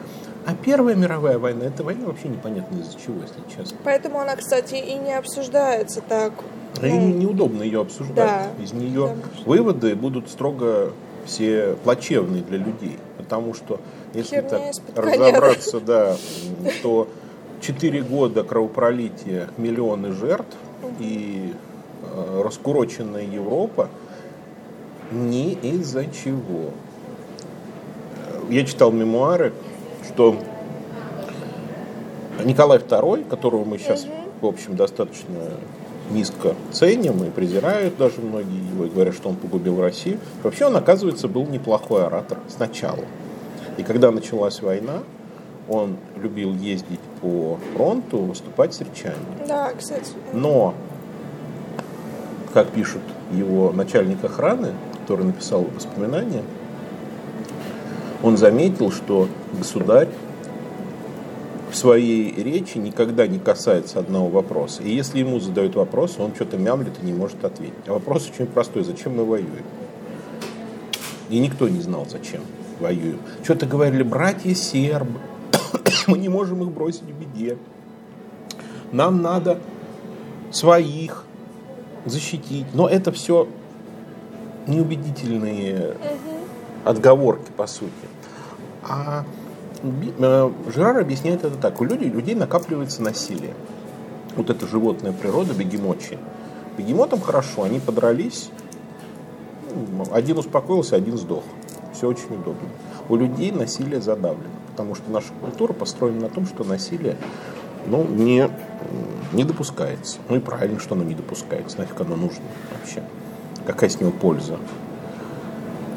А 0.46 0.54
Первая 0.54 0.94
мировая 0.94 1.38
война– 1.38 1.64
это 1.66 1.84
война 1.84 2.06
вообще 2.06 2.28
непонятно 2.28 2.78
из-за 2.80 2.98
чего, 2.98 3.20
если 3.20 3.40
честно. 3.54 3.76
Поэтому 3.84 4.20
она, 4.20 4.36
кстати, 4.36 4.74
и 4.74 4.94
не 4.94 5.12
обсуждается 5.12 6.00
так. 6.00 6.32
Ну, 6.80 6.86
и 6.86 6.92
неудобно 6.92 7.62
ее 7.62 7.82
обсуждать. 7.82 8.16
Да. 8.16 8.62
Из 8.62 8.72
нее 8.72 9.08
да. 9.08 9.42
выводы 9.44 9.94
будут 9.94 10.30
строго 10.30 10.92
все 11.26 11.76
плачевные 11.84 12.42
для 12.42 12.58
людей. 12.58 12.98
Потому 13.18 13.54
что, 13.54 13.80
если 14.14 14.40
так 14.40 14.62
разобраться, 14.96 15.80
да, 15.80 16.16
то 16.82 17.08
4 17.60 18.02
года 18.02 18.42
кровопролития, 18.42 19.48
миллионы 19.56 20.12
жертв 20.12 20.56
и 20.98 21.54
э, 22.02 22.42
раскуроченная 22.42 23.24
Европа 23.24 23.88
ни 25.12 25.52
из-за 25.52 26.06
чего. 26.06 26.70
Я 28.48 28.64
читал 28.64 28.90
мемуары, 28.90 29.52
что 30.08 30.36
Николай 32.44 32.78
II, 32.78 33.28
которого 33.28 33.64
мы 33.64 33.78
сейчас, 33.78 34.06
в 34.40 34.46
общем, 34.46 34.76
достаточно 34.76 35.36
низко 36.10 36.54
ценим 36.72 37.24
и 37.24 37.30
презирают 37.30 37.96
даже 37.96 38.20
многие 38.20 38.68
его, 38.72 38.84
и 38.86 38.88
говорят, 38.88 39.14
что 39.14 39.28
он 39.28 39.36
погубил 39.36 39.80
Россию. 39.80 40.18
Вообще 40.42 40.66
он, 40.66 40.76
оказывается, 40.76 41.28
был 41.28 41.46
неплохой 41.46 42.04
оратор 42.04 42.38
сначала. 42.48 43.04
И 43.76 43.82
когда 43.82 44.10
началась 44.10 44.60
война, 44.60 45.02
он 45.68 45.96
любил 46.16 46.52
ездить 46.54 47.00
по 47.20 47.58
фронту, 47.74 48.18
выступать 48.18 48.74
с 48.74 48.80
речами. 48.80 49.14
Да, 49.46 49.72
кстати. 49.78 50.12
Но, 50.32 50.74
как 52.52 52.68
пишут 52.70 53.02
его 53.32 53.72
начальник 53.72 54.22
охраны, 54.24 54.72
который 55.00 55.26
написал 55.26 55.62
воспоминания, 55.74 56.42
он 58.22 58.36
заметил, 58.36 58.90
что 58.90 59.28
государь 59.56 60.08
в 61.70 61.76
своей 61.76 62.34
речи 62.34 62.78
никогда 62.78 63.26
не 63.26 63.38
касается 63.38 64.00
одного 64.00 64.28
вопроса. 64.28 64.82
И 64.82 64.90
если 64.90 65.20
ему 65.20 65.38
задают 65.40 65.76
вопрос, 65.76 66.16
он 66.18 66.34
что-то 66.34 66.56
мямлит 66.56 66.94
и 67.02 67.06
не 67.06 67.12
может 67.12 67.44
ответить. 67.44 67.74
А 67.86 67.92
вопрос 67.92 68.28
очень 68.28 68.46
простой. 68.46 68.82
Зачем 68.82 69.16
мы 69.16 69.24
воюем? 69.24 69.64
И 71.28 71.38
никто 71.38 71.68
не 71.68 71.80
знал, 71.80 72.06
зачем 72.10 72.42
воюем. 72.80 73.18
Что-то 73.44 73.66
говорили, 73.66 74.02
братья 74.02 74.52
сербы, 74.54 75.20
мы 76.08 76.18
не 76.18 76.28
можем 76.28 76.62
их 76.62 76.70
бросить 76.70 77.02
в 77.02 77.12
беде. 77.12 77.56
Нам 78.90 79.22
надо 79.22 79.60
своих 80.50 81.24
защитить. 82.04 82.66
Но 82.74 82.88
это 82.88 83.12
все 83.12 83.46
неубедительные 84.66 85.94
отговорки, 86.84 87.50
по 87.56 87.66
сути. 87.66 87.92
А 88.82 89.24
э, 89.82 90.50
Жерар 90.74 90.98
объясняет 90.98 91.44
это 91.44 91.56
так. 91.56 91.80
У 91.80 91.84
людей, 91.84 92.08
людей 92.08 92.34
накапливается 92.34 93.02
насилие. 93.02 93.54
Вот 94.36 94.50
эта 94.50 94.66
животная 94.66 95.12
природа, 95.12 95.54
бегемотчи. 95.54 96.18
Бегемотам 96.76 97.20
хорошо, 97.20 97.64
они 97.64 97.80
подрались, 97.80 98.50
один 100.12 100.38
успокоился, 100.38 100.96
один 100.96 101.18
сдох. 101.18 101.44
Все 101.92 102.08
очень 102.08 102.34
удобно. 102.34 102.68
У 103.08 103.16
людей 103.16 103.50
насилие 103.50 104.00
задавлено, 104.00 104.50
потому 104.70 104.94
что 104.94 105.10
наша 105.10 105.32
культура 105.40 105.72
построена 105.72 106.22
на 106.22 106.28
том, 106.28 106.46
что 106.46 106.64
насилие 106.64 107.16
ну, 107.86 108.04
не, 108.04 108.48
не 109.32 109.44
допускается. 109.44 110.18
Ну 110.28 110.36
и 110.36 110.40
правильно, 110.40 110.78
что 110.80 110.94
оно 110.94 111.04
не 111.04 111.14
допускается. 111.14 111.78
Нафиг 111.78 112.00
оно 112.00 112.16
нужно 112.16 112.42
вообще? 112.72 113.02
Какая 113.66 113.90
с 113.90 114.00
него 114.00 114.12
польза? 114.12 114.58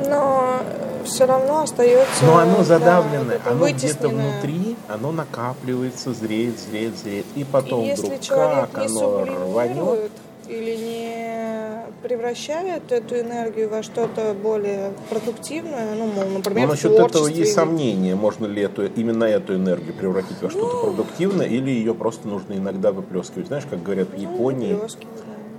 Но 0.08 0.60
все 1.06 1.26
равно 1.26 1.64
остается... 1.64 2.26
Но 2.26 2.38
оно 2.38 2.64
задавленное, 2.64 3.40
да, 3.44 3.52
оно 3.52 3.70
где-то 3.70 4.10
внутри, 4.10 4.76
оно 4.88 5.12
накапливается, 5.12 6.14
зреет, 6.14 6.60
зреет, 6.60 6.98
зреет. 6.98 7.26
И 7.36 7.44
потом 7.44 7.86
и 7.86 7.94
вдруг 7.94 8.20
как 8.28 8.78
оно 8.78 9.26
рванет. 9.26 10.12
Или 10.48 10.76
не 10.76 11.64
превращает 12.04 12.92
эту 12.92 13.20
энергию 13.20 13.70
во 13.70 13.82
что-то 13.82 14.34
более 14.34 14.92
продуктивное, 15.10 15.96
ну, 15.96 16.08
мол, 16.08 16.26
например, 16.26 16.68
Но 16.68 16.74
насчет 16.74 16.92
этого 16.92 17.28
есть 17.28 17.40
или... 17.40 17.46
сомнения, 17.46 18.16
можно 18.16 18.46
ли 18.46 18.62
эту, 18.62 18.86
именно 18.86 19.24
эту 19.24 19.56
энергию 19.56 19.94
превратить 19.94 20.42
во 20.42 20.50
что-то 20.50 20.76
ну... 20.76 20.84
продуктивное, 20.84 21.48
или 21.48 21.72
ее 21.72 21.96
просто 21.96 22.28
нужно 22.28 22.54
иногда 22.54 22.92
выплескивать. 22.92 23.48
Знаешь, 23.48 23.64
как 23.70 23.82
говорят 23.82 24.10
в 24.10 24.18
ну, 24.18 24.22
Японии, 24.22 24.78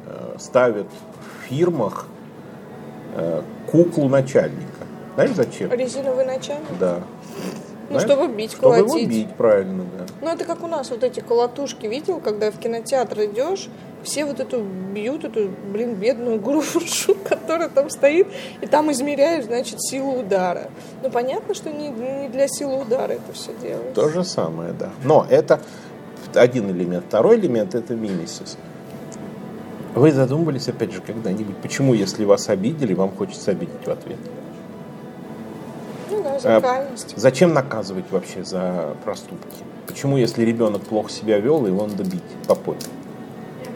э, 0.07 0.37
ставят 0.39 0.87
в 0.87 1.49
фирмах 1.49 2.07
куклу 3.71 4.09
начальника. 4.09 4.87
Знаешь 5.15 5.33
зачем? 5.33 5.73
Резиновый 5.73 6.27
начальник? 6.27 6.67
Да. 6.79 7.01
Ну, 7.91 7.99
Знаешь? 7.99 8.03
чтобы 8.03 8.35
бить, 8.35 8.53
чтобы 8.53 8.77
колотить. 8.77 8.89
Чтобы 8.89 9.01
его 9.01 9.11
бить, 9.11 9.37
правильно, 9.37 9.85
да. 9.97 10.07
Ну, 10.23 10.29
это 10.29 10.45
как 10.45 10.63
у 10.63 10.67
нас 10.67 10.91
вот 10.91 11.05
эти 11.05 11.21
колотушки, 11.21 11.87
видел, 11.87 12.19
когда 12.19 12.51
в 12.51 12.59
кинотеатр 12.59 13.25
идешь, 13.25 13.69
все 14.03 14.25
вот 14.25 14.41
эту 14.41 14.63
бьют, 14.63 15.25
эту, 15.25 15.51
блин, 15.71 15.95
бедную 15.95 16.41
грушу, 16.41 17.15
которая 17.29 17.69
там 17.69 17.91
стоит, 17.91 18.27
и 18.61 18.67
там 18.67 18.91
измеряешь, 18.91 19.45
значит, 19.45 19.83
силу 19.83 20.21
удара. 20.21 20.71
Ну, 21.03 21.11
понятно, 21.11 21.55
что 21.55 21.71
не, 21.71 21.89
не 21.89 22.29
для 22.29 22.49
силы 22.49 22.81
удара 22.83 23.13
это 23.13 23.33
все 23.33 23.53
делается. 23.61 23.95
То 23.95 24.09
же 24.09 24.25
самое, 24.25 24.73
да. 24.73 24.91
Но 25.05 25.27
это 25.29 25.61
один 26.35 26.71
элемент. 26.71 27.05
Второй 27.09 27.37
элемент– 27.39 27.75
это 27.77 27.95
мимисис. 27.95 28.57
Вы 29.95 30.11
задумывались, 30.11 30.69
опять 30.69 30.93
же, 30.93 31.01
когда-нибудь, 31.01 31.57
почему, 31.59 31.95
если 31.95 32.25
вас 32.25 32.49
обидели, 32.49 32.95
вам 32.95 33.11
хочется 33.11 33.53
обидеть 33.53 33.87
в 33.87 33.91
ответ? 33.91 34.19
Ну 36.11 36.23
да, 36.23 36.39
а, 36.43 36.87
зачем 37.15 37.53
наказывать 37.53 38.07
вообще 38.11 38.45
за 38.45 38.97
проступки? 39.05 39.65
Почему, 39.87 40.17
если 40.17 40.45
ребенок 40.45 40.83
плохо 40.83 41.11
себя 41.11 41.39
вел, 41.39 41.65
его 41.67 41.87
надо 41.87 42.03
бить 42.03 42.23
по 42.49 42.57
попой? 42.57 42.77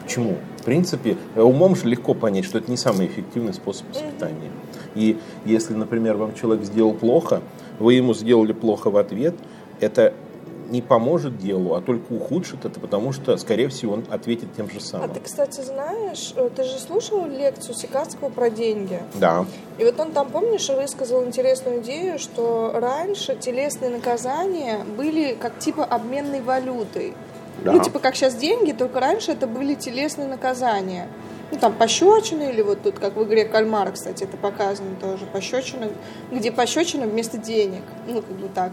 Почему? 0.03 0.35
В 0.59 0.63
принципе, 0.63 1.15
умом 1.35 1.75
же 1.75 1.87
легко 1.87 2.13
понять, 2.13 2.43
что 2.43 2.57
это 2.57 2.69
не 2.69 2.77
самый 2.77 3.07
эффективный 3.07 3.53
способ 3.53 3.87
воспитания. 3.89 4.51
И 4.95 5.17
если, 5.45 5.73
например, 5.73 6.17
вам 6.17 6.35
человек 6.35 6.65
сделал 6.65 6.93
плохо, 6.93 7.41
вы 7.79 7.93
ему 7.93 8.13
сделали 8.13 8.51
плохо 8.51 8.89
в 8.89 8.97
ответ, 8.97 9.35
это 9.79 10.13
не 10.69 10.81
поможет 10.81 11.37
делу, 11.37 11.75
а 11.75 11.81
только 11.81 12.11
ухудшит 12.13 12.65
это, 12.65 12.79
потому 12.79 13.11
что, 13.11 13.35
скорее 13.37 13.69
всего, 13.69 13.93
он 13.93 14.05
ответит 14.09 14.53
тем 14.55 14.69
же 14.69 14.79
самым. 14.79 15.11
А 15.11 15.13
ты, 15.13 15.19
кстати, 15.19 15.61
знаешь, 15.61 16.33
э, 16.35 16.49
ты 16.55 16.63
же 16.63 16.77
слушал 16.79 17.25
лекцию 17.25 17.75
Сикацкого 17.75 18.29
про 18.29 18.49
деньги? 18.49 19.01
Да. 19.15 19.45
И 19.77 19.83
вот 19.83 19.99
он 19.99 20.11
там, 20.11 20.29
помнишь, 20.29 20.69
высказал 20.69 21.25
интересную 21.25 21.81
идею, 21.81 22.19
что 22.19 22.71
раньше 22.73 23.35
телесные 23.35 23.89
наказания 23.89 24.79
были 24.97 25.33
как 25.33 25.59
типа 25.59 25.83
обменной 25.85 26.41
валютой. 26.41 27.13
Да. 27.63 27.73
Ну, 27.73 27.83
типа 27.83 27.99
как 27.99 28.15
сейчас 28.15 28.35
деньги, 28.35 28.71
только 28.71 28.99
раньше 28.99 29.31
это 29.31 29.47
были 29.47 29.73
телесные 29.75 30.27
наказания. 30.27 31.07
Ну, 31.51 31.57
там 31.57 31.73
пощечины, 31.73 32.51
или 32.51 32.61
вот 32.61 32.83
тут, 32.83 32.99
как 32.99 33.15
в 33.15 33.23
игре 33.23 33.43
Кальмара, 33.43 33.91
кстати, 33.91 34.23
это 34.23 34.37
показано 34.37 34.95
тоже, 34.95 35.25
пощечины, 35.25 35.89
где 36.31 36.51
пощечина 36.51 37.07
вместо 37.07 37.37
денег. 37.37 37.81
Ну, 38.07 38.21
как 38.21 38.35
бы 38.35 38.49
так. 38.49 38.71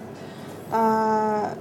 А, 0.70 1.54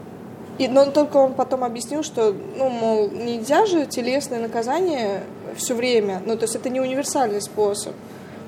и, 0.57 0.67
но 0.67 0.85
только 0.85 1.17
он 1.17 1.33
потом 1.33 1.63
объяснил, 1.63 2.03
что, 2.03 2.33
ну, 2.57 2.69
мол, 2.69 3.09
нельзя 3.11 3.65
же 3.65 3.85
телесное 3.85 4.39
наказание 4.39 5.23
все 5.55 5.75
время. 5.75 6.21
Ну, 6.25 6.35
то 6.35 6.43
есть 6.43 6.55
это 6.55 6.69
не 6.69 6.79
универсальный 6.79 7.41
способ. 7.41 7.93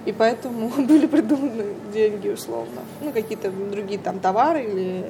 И 0.05 0.13
поэтому 0.13 0.69
были 0.77 1.05
придуманы 1.05 1.65
деньги, 1.93 2.29
условно. 2.29 2.81
Ну, 3.01 3.11
какие-то 3.11 3.51
другие 3.51 3.99
там 3.99 4.19
товары 4.19 4.63
или 4.63 5.05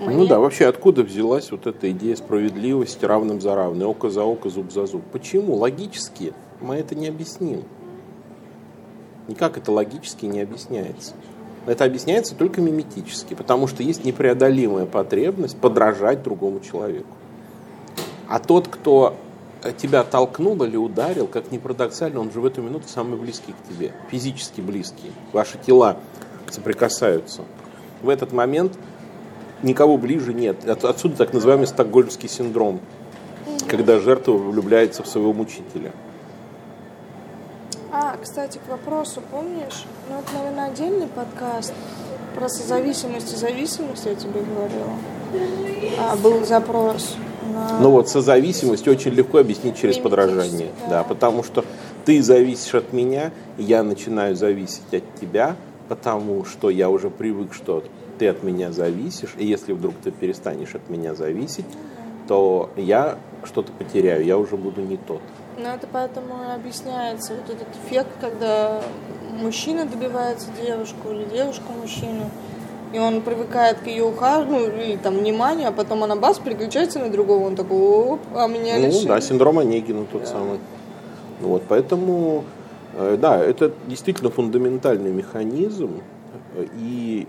монет. 0.00 0.18
Ну 0.18 0.26
да, 0.26 0.38
вообще 0.38 0.66
откуда 0.66 1.02
взялась 1.02 1.50
вот 1.50 1.66
эта 1.66 1.90
идея 1.90 2.16
справедливости 2.16 3.04
равным 3.04 3.40
за 3.40 3.54
равное, 3.54 3.86
око 3.86 4.08
за 4.08 4.24
око, 4.24 4.48
зуб 4.48 4.72
за 4.72 4.86
зуб? 4.86 5.02
Почему? 5.12 5.56
Логически 5.56 6.32
мы 6.60 6.76
это 6.76 6.94
не 6.94 7.08
объясним. 7.08 7.64
Никак 9.28 9.58
это 9.58 9.70
логически 9.70 10.24
не 10.26 10.40
объясняется. 10.40 11.12
Это 11.66 11.84
объясняется 11.84 12.34
только 12.34 12.60
миметически, 12.60 13.34
потому 13.34 13.66
что 13.68 13.82
есть 13.82 14.04
непреодолимая 14.04 14.84
потребность 14.86 15.56
подражать 15.56 16.22
другому 16.22 16.60
человеку. 16.60 17.06
А 18.28 18.40
тот, 18.40 18.66
кто 18.68 19.14
тебя 19.78 20.02
толкнул 20.02 20.60
или 20.64 20.76
ударил, 20.76 21.26
как 21.28 21.52
ни 21.52 21.58
парадоксально, 21.58 22.18
он 22.20 22.32
же 22.32 22.40
в 22.40 22.46
эту 22.46 22.62
минуту 22.62 22.88
самый 22.88 23.16
близкий 23.18 23.52
к 23.52 23.68
тебе, 23.68 23.92
физически 24.10 24.60
близкий. 24.60 25.12
Ваши 25.32 25.56
тела 25.58 25.98
соприкасаются. 26.50 27.42
В 28.02 28.08
этот 28.08 28.32
момент 28.32 28.76
никого 29.62 29.96
ближе 29.98 30.34
нет. 30.34 30.68
От- 30.68 30.84
Отсюда 30.84 31.16
так 31.16 31.32
называемый 31.32 31.68
стокгольмский 31.68 32.28
синдром, 32.28 32.80
когда 33.68 34.00
жертва 34.00 34.32
влюбляется 34.32 35.04
в 35.04 35.06
своего 35.06 35.32
мучителя. 35.32 35.92
А, 37.94 38.16
кстати, 38.22 38.58
к 38.58 38.70
вопросу, 38.70 39.20
помнишь? 39.30 39.84
Ну, 40.08 40.18
это, 40.18 40.32
наверное, 40.34 40.70
отдельный 40.70 41.08
подкаст 41.08 41.74
про 42.34 42.48
созависимость 42.48 43.34
и 43.34 43.36
зависимость, 43.36 44.06
я 44.06 44.14
тебе 44.14 44.40
говорила. 44.40 44.96
А, 46.00 46.16
был 46.16 46.42
запрос 46.46 47.16
на... 47.52 47.80
Ну 47.80 47.90
вот 47.90 48.08
созависимость 48.08 48.88
очень 48.88 49.10
легко 49.10 49.38
объяснить 49.38 49.76
через 49.76 49.98
подражание. 49.98 50.70
да. 50.80 50.88
Да, 50.88 51.02
потому 51.04 51.42
что 51.42 51.66
ты 52.06 52.22
зависишь 52.22 52.74
от 52.74 52.94
меня, 52.94 53.30
я 53.58 53.82
начинаю 53.82 54.36
зависеть 54.36 54.92
от 54.92 55.04
тебя, 55.20 55.56
потому 55.90 56.46
что 56.46 56.70
я 56.70 56.88
уже 56.88 57.10
привык, 57.10 57.52
что 57.52 57.84
ты 58.18 58.28
от 58.28 58.42
меня 58.42 58.72
зависишь, 58.72 59.34
и 59.36 59.44
если 59.44 59.74
вдруг 59.74 59.94
ты 60.02 60.10
перестанешь 60.12 60.74
от 60.74 60.88
меня 60.88 61.14
зависеть, 61.14 61.66
то 62.26 62.70
я 62.76 63.18
что-то 63.44 63.70
потеряю, 63.72 64.24
я 64.24 64.38
уже 64.38 64.56
буду 64.56 64.80
не 64.80 64.96
тот. 64.96 65.20
Ну, 65.58 65.68
это 65.68 65.86
поэтому 65.92 66.44
и 66.48 66.54
объясняется 66.54 67.34
вот 67.34 67.54
этот 67.54 67.68
эффект, 67.84 68.08
когда 68.20 68.80
мужчина 69.32 69.84
добивается 69.86 70.48
девушку 70.64 71.10
или 71.10 71.24
девушка 71.24 71.64
мужчину, 71.80 72.30
и 72.92 72.98
он 72.98 73.22
привыкает 73.22 73.78
к 73.78 73.86
ее 73.86 74.04
ухаживанию 74.04 74.74
или 74.74 74.96
там 74.96 75.18
вниманию, 75.18 75.68
а 75.68 75.72
потом 75.72 76.04
она 76.04 76.16
бас 76.16 76.38
переключается 76.38 76.98
на 76.98 77.10
другого, 77.10 77.46
он 77.46 77.56
такой, 77.56 77.78
оп, 77.78 78.20
а 78.34 78.46
меня 78.46 78.78
Ну 78.78 78.86
лишили». 78.86 79.08
да, 79.08 79.20
синдром 79.20 79.58
Онегина 79.58 80.06
тот 80.10 80.26
самый. 80.26 80.58
Вот, 81.40 81.62
поэтому, 81.68 82.44
э, 82.94 83.16
да, 83.20 83.42
это 83.42 83.72
действительно 83.86 84.30
фундаментальный 84.30 85.10
механизм. 85.10 86.00
И 86.78 87.26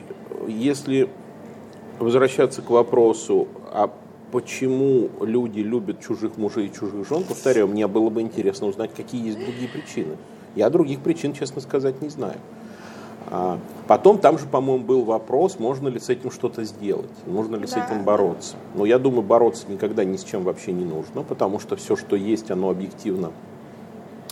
если 0.47 1.09
возвращаться 1.99 2.61
к 2.61 2.69
вопросу, 2.69 3.47
а 3.71 3.89
почему 4.33 5.09
люди 5.21 5.59
любят 5.59 6.01
чужих 6.01 6.37
мужей 6.37 6.65
и 6.65 6.73
чужих 6.73 7.07
жен, 7.07 7.23
повторяю, 7.23 7.67
мне 7.67 7.85
было 7.85 8.09
бы 8.09 8.19
интересно 8.19 8.65
узнать, 8.65 8.89
какие 8.91 9.23
есть 9.27 9.37
другие 9.37 9.69
причины. 9.69 10.17
Я 10.55 10.71
других 10.71 11.01
причин, 11.01 11.33
честно 11.33 11.61
сказать, 11.61 12.01
не 12.01 12.09
знаю. 12.09 12.37
А 13.27 13.59
потом 13.87 14.17
там 14.17 14.39
же, 14.39 14.47
по-моему, 14.47 14.83
был 14.83 15.03
вопрос, 15.03 15.59
можно 15.59 15.87
ли 15.87 15.99
с 15.99 16.09
этим 16.09 16.31
что-то 16.31 16.63
сделать, 16.63 17.11
можно 17.27 17.57
ли 17.57 17.67
с 17.67 17.73
Да. 17.73 17.85
этим 17.85 18.03
бороться. 18.03 18.55
Но 18.73 18.87
я 18.87 18.97
думаю, 18.97 19.21
бороться 19.21 19.65
никогда 19.67 20.03
ни 20.03 20.17
с 20.17 20.23
чем 20.23 20.43
вообще 20.43 20.71
не 20.71 20.83
нужно, 20.83 21.21
потому 21.21 21.59
что 21.59 21.75
все, 21.75 21.95
что 21.95 22.15
есть, 22.15 22.49
оно 22.49 22.71
объективно 22.71 23.31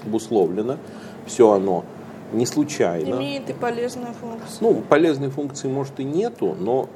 обусловлено, 0.03 0.77
все 1.27 1.51
оно 1.51 1.83
не 2.33 2.47
случайно. 2.47 3.17
Имеет 3.17 3.51
и 3.51 3.53
полезную 3.53 4.13
функцию. 4.15 4.57
Ну, 4.61 4.81
полезной 4.89 5.29
функции, 5.29 5.67
может, 5.67 5.99
и 5.99 6.03
нету, 6.03 6.55
но 6.59 6.89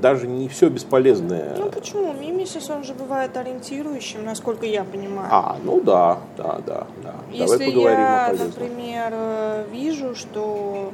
даже 0.00 0.26
не 0.26 0.48
все 0.48 0.68
бесполезное. 0.68 1.54
Ну 1.56 1.70
почему? 1.70 2.12
Мимисис, 2.12 2.70
он 2.70 2.84
же 2.84 2.94
бывает 2.94 3.36
ориентирующим, 3.36 4.24
насколько 4.24 4.66
я 4.66 4.84
понимаю. 4.84 5.28
А, 5.30 5.56
ну 5.62 5.80
да, 5.80 6.18
да, 6.36 6.60
да, 6.66 6.86
да. 7.02 7.14
Если 7.30 7.58
Давай 7.58 7.66
поговорим 7.66 7.98
о 7.98 8.00
я, 8.00 8.24
полезном. 8.26 8.48
например, 8.48 9.08
э, 9.12 9.64
вижу, 9.70 10.14
что 10.14 10.92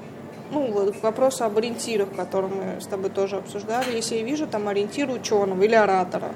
ну, 0.51 0.73
вот 0.73 0.97
к 0.97 1.03
вопросу 1.03 1.45
об 1.45 1.59
ориентирах, 1.59 2.09
который 2.17 2.51
мы 2.51 2.81
с 2.81 2.87
тобой 2.87 3.11
тоже 3.11 3.37
обсуждали, 3.37 3.95
если 3.95 4.17
я 4.17 4.23
вижу 4.23 4.47
там 4.47 4.69
ориентир 4.69 5.11
ученого 5.11 5.63
или 5.63 5.75
оратора, 5.75 6.29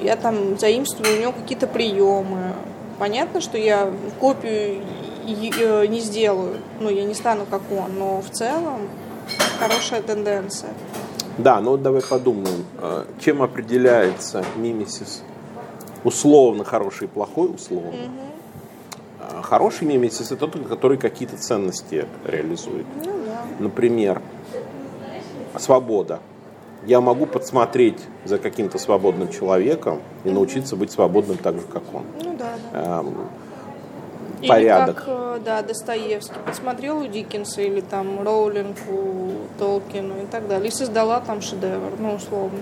я 0.00 0.16
там 0.16 0.58
заимствую 0.58 1.16
у 1.16 1.20
него 1.20 1.32
какие-то 1.32 1.66
приемы. 1.66 2.54
Понятно, 2.98 3.40
что 3.40 3.58
я 3.58 3.90
копию 4.20 4.82
э, 5.26 5.86
не 5.86 6.00
сделаю, 6.00 6.56
ну, 6.80 6.90
я 6.90 7.04
не 7.04 7.14
стану 7.14 7.46
как 7.46 7.62
он, 7.70 7.98
но 7.98 8.20
в 8.20 8.30
целом 8.30 8.88
хорошая 9.58 10.02
тенденция. 10.02 10.70
Да, 11.38 11.60
ну 11.60 11.72
вот 11.72 11.82
давай 11.82 12.02
подумаем, 12.02 12.64
э, 12.78 13.04
чем 13.20 13.42
определяется 13.42 14.44
мимесис 14.56 15.22
условно 16.04 16.64
хороший 16.64 17.04
и 17.04 17.06
плохой, 17.08 17.54
условно. 17.54 17.92
Э, 19.20 19.42
Хороший 19.42 19.86
мимесис 19.86 20.32
это 20.32 20.48
тот, 20.48 20.66
который 20.66 20.98
какие-то 20.98 21.36
ценности 21.36 22.06
реализует. 22.24 22.86
Ну 23.04 23.12
да. 23.24 23.40
Например, 23.60 24.20
свобода. 25.58 26.20
Я 26.86 27.00
могу 27.00 27.26
подсмотреть 27.26 27.98
за 28.24 28.38
каким-то 28.38 28.78
свободным 28.78 29.28
человеком 29.30 30.00
и 30.24 30.30
научиться 30.30 30.76
быть 30.76 30.90
свободным 30.90 31.36
так 31.36 31.56
же, 31.56 31.66
как 31.72 31.82
он. 31.92 32.04
Ну 32.22 32.36
да, 32.36 32.52
да. 32.72 33.04
Или 34.40 34.48
порядок. 34.48 34.96
как, 34.96 35.04
э, 35.08 35.40
да, 35.44 35.62
Достоевский. 35.62 36.34
Посмотрел 36.46 36.98
у 37.00 37.06
Диккенса 37.06 37.62
или 37.62 37.80
там 37.80 38.22
Роулинг, 38.22 38.76
у 38.90 39.30
Толкина 39.58 40.14
и 40.22 40.26
так 40.30 40.46
далее. 40.48 40.68
И 40.68 40.70
создала 40.70 41.20
там 41.20 41.40
шедевр, 41.40 41.92
ну, 41.98 42.14
условно. 42.14 42.60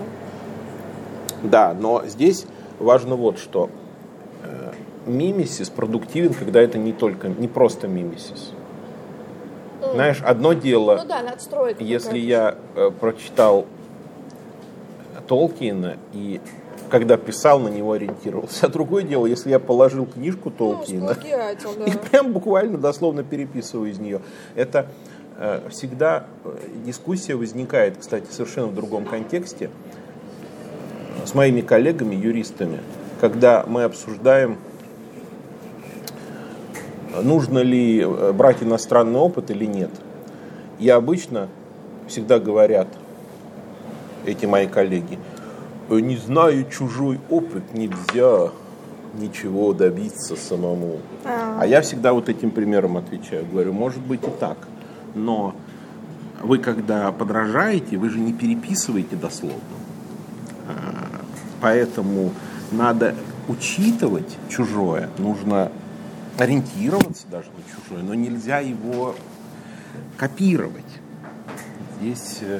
Да, 1.43 1.75
но 1.79 2.03
здесь 2.05 2.45
важно 2.79 3.15
вот 3.15 3.37
что. 3.39 3.69
Э, 4.43 4.71
Мимесис 5.05 5.69
продуктивен, 5.69 6.33
когда 6.33 6.61
это 6.61 6.77
не 6.77 6.93
только, 6.93 7.27
не 7.27 7.47
просто 7.47 7.87
мимесис. 7.87 8.51
Знаешь, 9.93 10.21
одно 10.25 10.53
дело, 10.53 10.97
Ну 11.01 11.07
да, 11.07 11.21
надстройка. 11.21 11.81
если 11.83 12.07
какая-то. 12.19 12.27
я 12.27 12.55
э, 12.75 12.91
прочитал 12.99 13.65
Толкина 15.27 15.97
и 16.13 16.41
когда 16.89 17.17
писал, 17.17 17.59
на 17.59 17.69
него 17.69 17.93
ориентировался. 17.93 18.65
А 18.65 18.69
другое 18.69 19.03
дело, 19.03 19.25
если 19.25 19.49
я 19.49 19.59
положил 19.59 20.05
книжку 20.05 20.49
Ну, 20.49 20.73
Толкина 20.75 21.13
сплагиатил, 21.13 21.71
да. 21.77 21.85
и 21.85 21.91
прям 22.09 22.33
буквально 22.33 22.77
дословно 22.77 23.23
переписываю 23.23 23.91
из 23.91 23.99
нее. 23.99 24.21
Это 24.55 24.87
э, 25.37 25.61
всегда 25.69 26.25
э, 26.43 26.57
дискуссия 26.85 27.35
возникает, 27.35 27.97
кстати, 27.97 28.27
совершенно 28.31 28.67
в 28.67 28.75
другом 28.75 29.05
контексте 29.05 29.69
с 31.25 31.33
моими 31.33 31.61
коллегами, 31.61 32.15
юристами, 32.15 32.79
когда 33.19 33.65
мы 33.67 33.83
обсуждаем, 33.83 34.57
нужно 37.21 37.59
ли 37.59 38.01
э, 38.01 38.31
брать 38.33 38.63
иностранный 38.63 39.19
опыт 39.19 39.51
или 39.51 39.65
нет. 39.65 39.91
И 40.79 40.89
обычно 40.89 41.49
всегда 42.07 42.39
говорят 42.39 42.87
эти 44.25 44.45
мои 44.45 44.67
коллеги, 44.67 45.17
«Э, 45.17 45.36
не 45.89 46.17
зная 46.17 46.63
чужой 46.63 47.19
опыт, 47.29 47.73
нельзя 47.73 48.51
ничего 49.13 49.73
добиться 49.73 50.35
самому. 50.35 50.99
А. 51.23 51.59
А 51.61 51.65
я 51.65 51.81
всегда 51.81 52.13
вот 52.13 52.29
этим 52.29 52.51
примером 52.51 52.97
отвечаю. 52.97 53.45
Говорю, 53.45 53.73
может 53.73 54.01
быть 54.01 54.23
и 54.23 54.31
так, 54.39 54.57
но 55.15 55.55
вы 56.41 56.59
когда 56.59 57.11
подражаете, 57.11 57.97
вы 57.97 58.09
же 58.09 58.19
не 58.19 58.33
переписываете 58.33 59.15
дословно. 59.15 59.59
А, 60.67 61.07
Поэтому 61.61 62.31
надо 62.71 63.15
учитывать 63.47 64.37
чужое, 64.49 65.09
нужно 65.17 65.71
ориентироваться 66.37 67.25
даже 67.31 67.47
на 67.47 67.63
чужое, 67.75 68.03
но 68.03 68.13
нельзя 68.13 68.59
его 68.59 69.15
копировать. 70.17 70.83
Здесь, 71.99 72.39
э, 72.41 72.59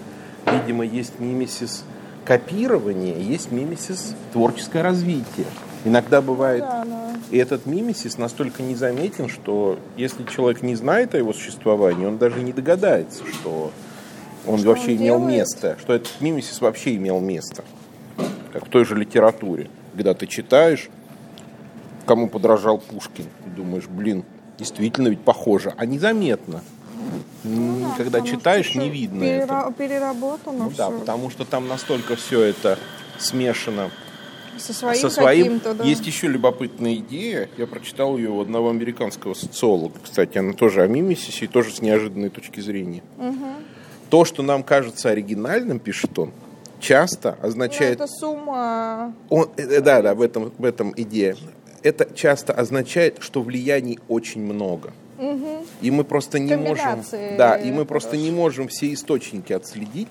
видимо, 0.51 0.83
есть 0.83 1.19
мимесис 1.19 1.83
копирования, 2.27 3.15
есть 3.17 3.51
мимесис 3.53 4.13
творческое 4.33 4.81
развитие. 4.83 5.45
Иногда 5.85 6.21
бывает, 6.21 6.59
Да, 6.61 6.83
да. 6.83 7.13
и 7.31 7.37
этот 7.37 7.65
мимесис 7.65 8.17
настолько 8.17 8.61
незаметен, 8.63 9.29
что 9.29 9.79
если 9.95 10.25
человек 10.25 10.61
не 10.61 10.75
знает 10.75 11.15
о 11.15 11.17
его 11.17 11.31
существовании, 11.31 12.05
он 12.05 12.17
даже 12.17 12.41
не 12.41 12.51
догадается, 12.51 13.23
что 13.25 13.71
он 14.45 14.59
Что 14.59 14.67
вообще 14.69 14.91
он 14.91 14.97
имел 14.97 15.19
делает? 15.19 15.37
место, 15.37 15.77
что 15.79 15.93
этот 15.93 16.11
мимесис 16.19 16.59
вообще 16.59 16.95
имел 16.97 17.21
место. 17.21 17.63
Как 18.51 18.65
в 18.65 18.69
той 18.69 18.83
же 18.83 18.95
литературе, 18.95 19.69
когда 19.93 20.13
ты 20.13 20.27
читаешь, 20.27 20.89
кому 22.05 22.27
подражал 22.27 22.77
Пушкин, 22.79 23.25
и 23.45 23.49
думаешь, 23.55 23.87
блин, 23.87 24.25
действительно 24.57 25.07
ведь 25.07 25.21
похоже, 25.21 25.73
а 25.77 25.85
незаметно. 25.85 26.61
Когда 27.97 28.19
Ну 28.19 28.23
Потому 28.23 28.27
читаешь, 28.27 28.75
не 28.75 28.89
видно 28.89 29.23
перера- 29.23 29.43
этого. 29.43 29.73
Переработано 29.73 30.63
Ну 30.65 30.71
да, 30.75 30.89
всё. 30.89 30.99
потому 30.99 31.29
что 31.29 31.45
там 31.45 31.67
настолько 31.67 32.15
все 32.15 32.41
это 32.41 32.77
смешано 33.19 33.89
Со 34.57 34.73
своим 34.73 35.01
со 35.01 35.09
своим. 35.09 35.61
да. 35.63 35.83
Есть 35.83 36.05
еще 36.07 36.27
любопытная 36.27 36.95
идея. 36.95 37.49
Я 37.57 37.67
прочитал 37.67 38.17
ее 38.17 38.29
у 38.29 38.41
одного 38.41 38.69
американского 38.69 39.33
социолога. 39.33 39.95
Кстати, 40.03 40.37
она 40.37 40.53
тоже 40.53 40.81
о 40.83 40.87
мимесисе 40.87 41.45
и 41.45 41.47
тоже 41.47 41.71
с 41.73 41.81
неожиданной 41.81 42.29
точки 42.29 42.59
зрения. 42.59 43.03
То, 44.09 44.23
что 44.25 44.41
нам 44.41 44.63
кажется 44.63 45.09
оригинальным, 45.09 45.79
пишет 45.79 46.17
он, 46.17 46.31
часто 46.79 47.37
Ну, 47.41 47.47
означает... 47.49 47.95
это 47.99 48.07
сумма. 48.07 49.13
Он, 49.29 49.49
э, 49.57 49.63
э, 49.63 49.81
да, 49.81 50.01
да, 50.01 50.15
в 50.15 50.21
этом, 50.21 50.51
в 50.57 50.63
этом 50.63 50.93
идея. 50.95 51.35
Это 51.83 52.07
часто 52.15 52.53
означает, 52.53 53.17
что 53.19 53.41
влияний 53.41 53.99
очень 54.07 54.41
много. 54.41 54.93
И 55.81 55.91
мы 55.91 56.03
просто 56.03 56.39
не 56.39 56.55
можем, 56.55 57.03
да, 57.37 57.55
и 57.57 57.71
мы 57.71 57.85
просто 57.85 58.11
хорошие. 58.11 58.31
не 58.31 58.35
можем 58.35 58.67
все 58.67 58.93
источники 58.93 59.53
отследить. 59.53 60.09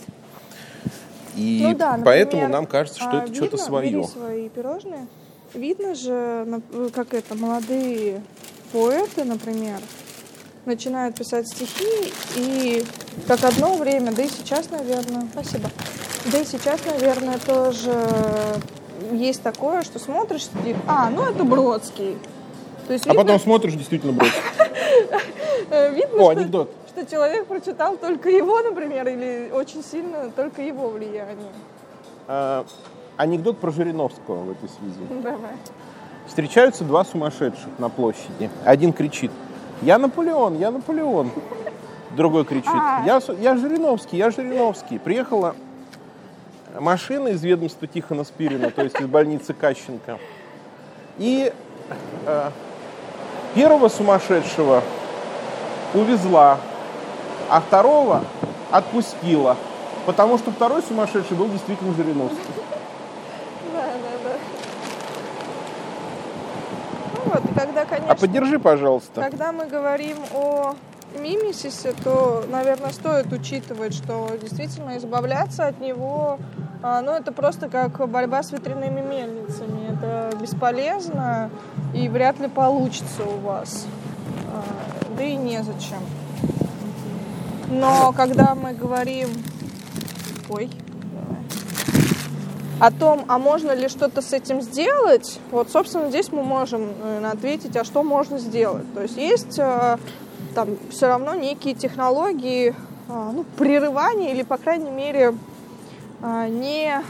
И 1.37 1.61
ну 1.62 1.75
да, 1.75 2.01
поэтому 2.05 2.42
например, 2.42 2.49
нам 2.49 2.66
кажется, 2.66 2.99
что 2.99 3.21
а, 3.21 3.25
это 3.25 3.35
что-то 3.35 3.57
свое. 3.59 3.90
Бери 3.90 4.05
свои 4.07 4.49
пирожные. 4.49 5.07
Видно 5.55 5.95
же, 5.95 6.61
как 6.95 7.14
это, 7.14 7.35
молодые 7.35 8.23
поэты, 8.73 9.25
например, 9.25 9.79
начинают 10.64 11.16
писать 11.16 11.47
стихи, 11.47 12.12
и 12.37 12.85
как 13.27 13.45
одно 13.45 13.77
время, 13.77 14.12
да 14.12 14.23
и 14.23 14.29
сейчас, 14.29 14.71
наверное, 14.71 15.27
спасибо, 15.33 15.71
Да 16.33 16.38
и 16.38 16.45
сейчас, 16.45 16.81
наверное, 16.85 17.38
тоже 17.38 17.95
есть 19.12 19.42
такое, 19.42 19.83
что 19.83 19.99
смотришь, 19.99 20.49
и, 20.64 20.75
а, 20.87 21.11
ну 21.11 21.23
это 21.23 21.45
Бродский. 21.45 22.16
То 22.87 22.92
есть, 22.92 23.07
а 23.07 23.11
видно, 23.11 23.25
потом 23.25 23.40
смотришь, 23.40 23.75
действительно 23.75 24.12
Бродский. 24.12 24.40
Видно, 25.94 26.22
О, 26.22 26.28
анекдот. 26.30 26.70
Что, 26.88 27.02
что 27.02 27.11
человек 27.11 27.46
прочитал 27.46 27.96
только 27.96 28.30
его, 28.30 28.61
например, 28.61 29.06
или 29.09 29.50
очень 29.52 29.82
сильно 29.82 30.30
только 30.30 30.62
его 30.62 30.88
влияние. 30.88 31.52
А, 32.28 32.64
анекдот 33.16 33.59
про 33.59 33.70
Жириновского 33.70 34.44
в 34.44 34.50
этой 34.50 34.68
связи. 34.68 35.00
Давай. 35.22 35.52
Встречаются 36.26 36.85
два 36.85 37.04
сумасшедших 37.04 37.78
на 37.78 37.88
площади. 37.88 38.50
Один 38.64 38.92
кричит, 38.92 39.30
я 39.82 39.98
Наполеон, 39.98 40.59
я 40.59 40.70
Наполеон. 40.70 41.30
Другой 42.16 42.44
кричит, 42.44 42.70
а. 42.72 43.02
я, 43.04 43.20
я 43.40 43.56
Жириновский, 43.56 44.16
я 44.16 44.30
Жириновский. 44.30 44.98
Приехала 44.98 45.54
машина 46.80 47.28
из 47.28 47.42
ведомства 47.42 47.87
Тихона 47.87 48.24
Спирина, 48.24 48.70
то 48.70 48.82
есть 48.82 48.98
из 49.00 49.06
больницы 49.06 49.54
Кащенко. 49.54 50.18
И 51.18 51.52
э, 52.26 52.50
первого 53.57 53.88
сумасшедшего 53.88 54.83
увезла, 55.95 56.59
а 57.49 57.61
второго 57.61 58.23
отпустила, 58.71 59.57
потому 60.05 60.37
что 60.37 60.53
второй 60.53 60.83
сумасшедший 60.83 61.37
был 61.37 61.49
действительно 61.49 61.95
Жириновский. 61.95 62.37
Да, 63.73 63.81
да, 63.83 64.31
да. 64.31 64.37
Ну 67.14 67.33
вот, 67.33 67.42
когда, 67.59 67.85
конечно... 67.87 68.12
А 68.12 68.14
поддержи, 68.14 68.59
пожалуйста. 68.59 69.23
Когда 69.23 69.53
мы 69.53 69.64
говорим 69.64 70.19
о 70.35 70.75
мимисисе, 71.19 71.95
то, 72.05 72.45
наверное, 72.51 72.90
стоит 72.90 73.33
учитывать, 73.33 73.95
что 73.95 74.29
действительно 74.38 74.99
избавляться 74.99 75.66
от 75.66 75.81
него, 75.81 76.38
а, 76.83 77.01
ну, 77.01 77.12
это 77.12 77.33
просто 77.33 77.71
как 77.71 78.07
борьба 78.07 78.42
с 78.42 78.53
ветряными 78.53 79.01
мельницами. 79.01 79.95
Это 79.95 80.37
бесполезно 80.38 81.51
и 81.94 82.09
вряд 82.09 82.38
ли 82.40 82.49
получится 82.49 83.25
у 83.25 83.38
вас. 83.40 83.87
А, 84.53 84.62
да 85.16 85.25
и 85.25 85.37
незачем. 85.37 86.01
Но 87.68 88.12
когда 88.12 88.55
мы 88.55 88.72
говорим... 88.72 89.29
Ой, 90.49 90.70
о 92.79 92.90
том, 92.90 93.25
а 93.29 93.38
можно 93.38 93.72
ли 93.72 93.88
что-то 93.88 94.20
с 94.20 94.33
этим 94.33 94.61
сделать, 94.61 95.40
вот, 95.51 95.70
собственно, 95.70 96.09
здесь 96.11 96.31
мы 96.31 96.42
можем 96.42 96.92
наверное, 97.03 97.33
ответить, 97.33 97.77
а 97.77 97.85
что 97.85 98.03
можно 98.03 98.38
сделать. 98.38 98.85
То 98.94 99.03
есть 99.03 99.16
есть 99.16 99.59
э, 99.59 99.96
там 100.55 100.68
все 100.90 101.07
равно 101.07 101.35
некие 101.35 101.75
технологии 101.75 102.75
а, 103.09 103.31
ну, 103.33 103.44
прерывания 103.57 104.33
или, 104.33 104.42
по 104.42 104.57
крайней 104.57 104.90
мере, 104.90 105.35
а, 106.22 106.49
не 106.49 107.03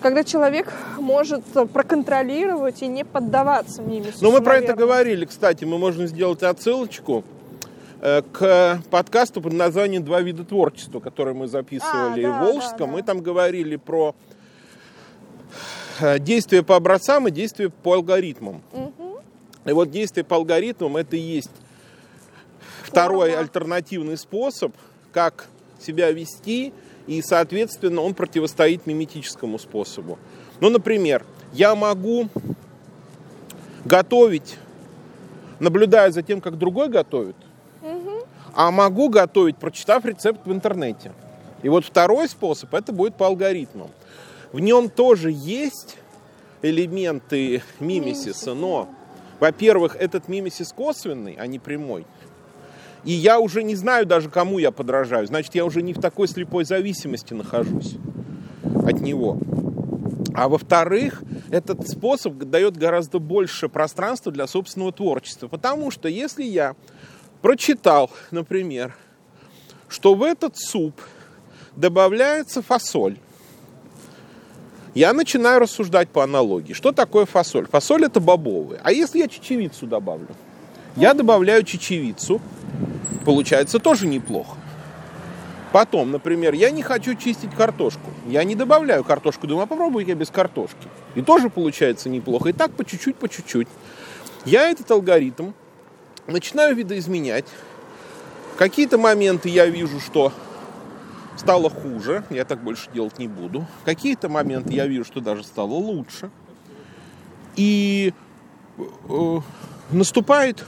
когда 0.00 0.24
человек 0.24 0.72
может 0.98 1.44
проконтролировать 1.72 2.82
и 2.82 2.86
не 2.86 3.04
поддаваться 3.04 3.82
мимису. 3.82 4.18
Ну, 4.20 4.32
мы 4.32 4.40
про 4.40 4.56
это 4.56 4.74
говорили, 4.74 5.24
кстати, 5.24 5.64
мы 5.64 5.78
можем 5.78 6.06
сделать 6.06 6.42
отсылочку 6.42 7.24
э, 8.00 8.22
к 8.32 8.80
подкасту 8.90 9.40
под 9.40 9.52
названием 9.52 10.04
«Два 10.04 10.20
вида 10.20 10.44
творчества», 10.44 11.00
который 11.00 11.34
мы 11.34 11.46
записывали 11.46 12.24
а, 12.24 12.32
да, 12.32 12.32
в 12.32 12.44
Волжском. 12.46 12.78
Да, 12.78 12.86
да. 12.86 12.92
Мы 12.92 13.02
там 13.02 13.20
говорили 13.20 13.76
про 13.76 14.14
э, 16.00 16.18
действия 16.18 16.62
по 16.62 16.76
образцам 16.76 17.28
и 17.28 17.30
действия 17.30 17.70
по 17.70 17.94
алгоритмам. 17.94 18.62
Угу. 18.72 19.22
И 19.66 19.72
вот 19.72 19.90
действие 19.90 20.24
по 20.24 20.36
алгоритмам 20.36 20.96
это 20.96 21.16
и 21.16 21.20
есть 21.20 21.50
второй 22.82 23.34
альтернативный 23.34 24.16
способ, 24.16 24.72
как 25.12 25.46
себя 25.80 26.10
вести, 26.10 26.72
и, 27.10 27.22
соответственно, 27.22 28.02
он 28.02 28.14
противостоит 28.14 28.86
миметическому 28.86 29.58
способу. 29.58 30.16
Ну, 30.60 30.70
например, 30.70 31.26
я 31.52 31.74
могу 31.74 32.28
готовить, 33.84 34.56
наблюдая 35.58 36.12
за 36.12 36.22
тем, 36.22 36.40
как 36.40 36.56
другой 36.56 36.88
готовит, 36.88 37.34
а 38.54 38.70
могу 38.70 39.08
готовить, 39.08 39.56
прочитав 39.56 40.04
рецепт 40.04 40.46
в 40.46 40.52
интернете. 40.52 41.12
И 41.64 41.68
вот 41.68 41.84
второй 41.84 42.28
способ, 42.28 42.72
это 42.74 42.92
будет 42.92 43.16
по 43.16 43.26
алгоритмам. 43.26 43.90
В 44.52 44.60
нем 44.60 44.88
тоже 44.88 45.32
есть 45.32 45.96
элементы 46.62 47.64
мимесиса, 47.80 48.54
но 48.54 48.88
во-первых, 49.40 49.96
этот 49.96 50.28
мимесис 50.28 50.72
косвенный, 50.72 51.36
а 51.40 51.48
не 51.48 51.58
прямой. 51.58 52.06
И 53.04 53.12
я 53.12 53.40
уже 53.40 53.62
не 53.62 53.74
знаю 53.74 54.06
даже, 54.06 54.28
кому 54.28 54.58
я 54.58 54.70
подражаю. 54.70 55.26
Значит, 55.26 55.54
я 55.54 55.64
уже 55.64 55.82
не 55.82 55.94
в 55.94 56.00
такой 56.00 56.28
слепой 56.28 56.64
зависимости 56.64 57.32
нахожусь 57.32 57.96
от 58.62 59.00
него. 59.00 59.38
А 60.34 60.48
во-вторых, 60.48 61.22
этот 61.50 61.88
способ 61.88 62.34
дает 62.34 62.76
гораздо 62.76 63.18
больше 63.18 63.68
пространства 63.68 64.30
для 64.30 64.46
собственного 64.46 64.92
творчества. 64.92 65.48
Потому 65.48 65.90
что 65.90 66.08
если 66.08 66.44
я 66.44 66.76
прочитал, 67.42 68.10
например, 68.30 68.94
что 69.88 70.14
в 70.14 70.22
этот 70.22 70.56
суп 70.56 71.00
добавляется 71.74 72.62
фасоль, 72.62 73.16
я 74.94 75.12
начинаю 75.12 75.60
рассуждать 75.60 76.08
по 76.08 76.24
аналогии. 76.24 76.72
Что 76.72 76.92
такое 76.92 77.24
фасоль? 77.24 77.66
Фасоль 77.66 78.04
это 78.04 78.20
бобовые. 78.20 78.80
А 78.82 78.92
если 78.92 79.20
я 79.20 79.28
чечевицу 79.28 79.86
добавлю? 79.86 80.28
Я 80.96 81.14
добавляю 81.14 81.62
чечевицу. 81.62 82.40
Получается 83.30 83.78
тоже 83.78 84.08
неплохо. 84.08 84.56
Потом, 85.70 86.10
например, 86.10 86.52
я 86.52 86.72
не 86.72 86.82
хочу 86.82 87.14
чистить 87.14 87.54
картошку. 87.54 88.10
Я 88.26 88.42
не 88.42 88.56
добавляю 88.56 89.04
картошку. 89.04 89.46
Думаю, 89.46 89.68
попробуй 89.68 90.04
я 90.04 90.16
без 90.16 90.30
картошки. 90.30 90.88
И 91.14 91.22
тоже 91.22 91.48
получается 91.48 92.08
неплохо. 92.08 92.48
И 92.48 92.52
так 92.52 92.72
по 92.72 92.84
чуть-чуть, 92.84 93.14
по 93.14 93.28
чуть-чуть. 93.28 93.68
Я 94.44 94.68
этот 94.68 94.90
алгоритм 94.90 95.52
начинаю 96.26 96.74
видоизменять. 96.74 97.44
Какие-то 98.56 98.98
моменты 98.98 99.48
я 99.48 99.66
вижу, 99.66 100.00
что 100.00 100.32
стало 101.36 101.70
хуже, 101.70 102.24
я 102.30 102.44
так 102.44 102.60
больше 102.64 102.90
делать 102.92 103.20
не 103.20 103.28
буду. 103.28 103.64
Какие-то 103.84 104.28
моменты 104.28 104.72
я 104.72 104.88
вижу, 104.88 105.04
что 105.04 105.20
даже 105.20 105.44
стало 105.44 105.74
лучше. 105.74 106.30
И 107.54 108.12
э, 109.08 109.38
наступает 109.92 110.64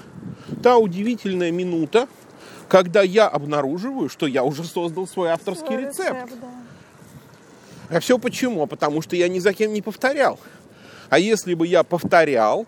та 0.62 0.76
удивительная 0.76 1.50
минута, 1.50 2.06
когда 2.72 3.02
я 3.02 3.28
обнаруживаю, 3.28 4.08
что 4.08 4.26
я 4.26 4.44
уже 4.44 4.64
создал 4.64 5.06
свой 5.06 5.28
авторский 5.28 5.66
свой 5.66 5.80
рецепт. 5.82 6.24
рецепт 6.24 6.32
да. 6.40 7.96
А 7.96 8.00
все 8.00 8.18
почему? 8.18 8.66
Потому 8.66 9.02
что 9.02 9.14
я 9.14 9.28
ни 9.28 9.40
за 9.40 9.52
кем 9.52 9.74
не 9.74 9.82
повторял. 9.82 10.40
А 11.10 11.18
если 11.18 11.52
бы 11.52 11.66
я 11.66 11.82
повторял, 11.82 12.66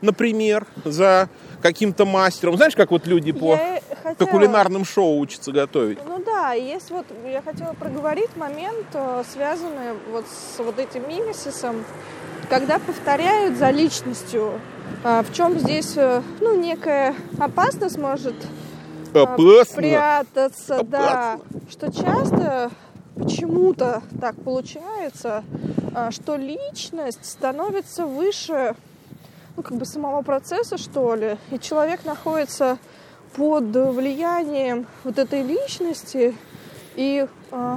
например, 0.00 0.66
за 0.84 1.28
каким-то 1.62 2.04
мастером. 2.04 2.56
Знаешь, 2.56 2.74
как 2.74 2.90
вот 2.90 3.06
люди 3.06 3.30
по, 3.30 3.56
хотела... 4.02 4.14
по 4.18 4.26
кулинарным 4.26 4.84
шоу 4.84 5.20
учатся 5.20 5.52
готовить? 5.52 6.00
Ну 6.04 6.20
да, 6.20 6.54
есть 6.54 6.90
вот, 6.90 7.06
я 7.24 7.40
хотела 7.40 7.72
проговорить 7.74 8.34
момент, 8.34 8.86
э, 8.94 9.22
связанный 9.32 9.92
вот 10.10 10.24
с 10.26 10.58
вот 10.58 10.80
этим 10.80 11.08
мимесисом, 11.08 11.84
когда 12.50 12.80
повторяют 12.80 13.58
за 13.58 13.70
личностью. 13.70 14.60
А 15.04 15.22
в 15.22 15.32
чем 15.32 15.60
здесь, 15.60 15.96
э, 15.96 16.20
ну, 16.40 16.60
некая 16.60 17.14
опасность 17.38 17.96
может 17.96 18.34
Опасно. 19.22 19.76
прятаться, 19.76 20.76
Опасно. 20.76 20.88
да, 20.90 21.40
что 21.70 21.92
часто 21.92 22.70
почему-то 23.16 24.02
так 24.20 24.34
получается, 24.36 25.44
что 26.10 26.36
личность 26.36 27.24
становится 27.24 28.06
выше 28.06 28.74
ну, 29.56 29.62
как 29.62 29.76
бы 29.76 29.84
самого 29.84 30.22
процесса, 30.22 30.78
что 30.78 31.14
ли. 31.14 31.36
И 31.50 31.58
человек 31.58 32.04
находится 32.04 32.78
под 33.36 33.64
влиянием 33.64 34.86
вот 35.04 35.18
этой 35.18 35.42
личности, 35.42 36.34
и 36.96 37.26
э, 37.50 37.76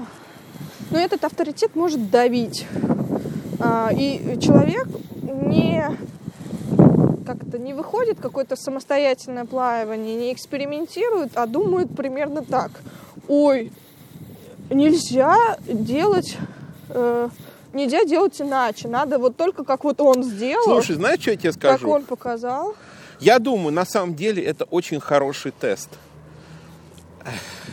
ну, 0.91 0.97
этот 0.97 1.23
авторитет 1.23 1.75
может 1.75 2.09
давить. 2.09 2.65
Э, 3.59 3.89
и 3.93 4.39
человек 4.39 4.87
не 5.21 5.85
как-то 7.47 7.63
не 7.63 7.73
выходит 7.73 8.19
какое-то 8.19 8.55
самостоятельное 8.55 9.45
плавание, 9.45 10.15
не 10.15 10.33
экспериментирует, 10.33 11.31
а 11.35 11.45
думает 11.45 11.95
примерно 11.95 12.43
так. 12.43 12.71
Ой, 13.27 13.71
нельзя 14.69 15.57
делать 15.65 16.37
э, 16.89 17.29
нельзя 17.73 18.03
делать 18.03 18.41
иначе. 18.41 18.87
Надо 18.89 19.17
вот 19.17 19.37
только 19.37 19.63
как 19.63 19.83
вот 19.85 20.01
он 20.01 20.23
сделал. 20.23 20.65
Слушай, 20.65 20.95
знаешь, 20.95 21.21
что 21.21 21.31
я 21.31 21.37
тебе 21.37 21.51
скажу? 21.53 21.85
Как 21.85 21.95
он 21.95 22.03
показал. 22.03 22.75
Я 23.19 23.39
думаю, 23.39 23.73
на 23.73 23.85
самом 23.85 24.15
деле 24.15 24.43
это 24.43 24.65
очень 24.65 24.99
хороший 24.99 25.51
тест. 25.51 25.89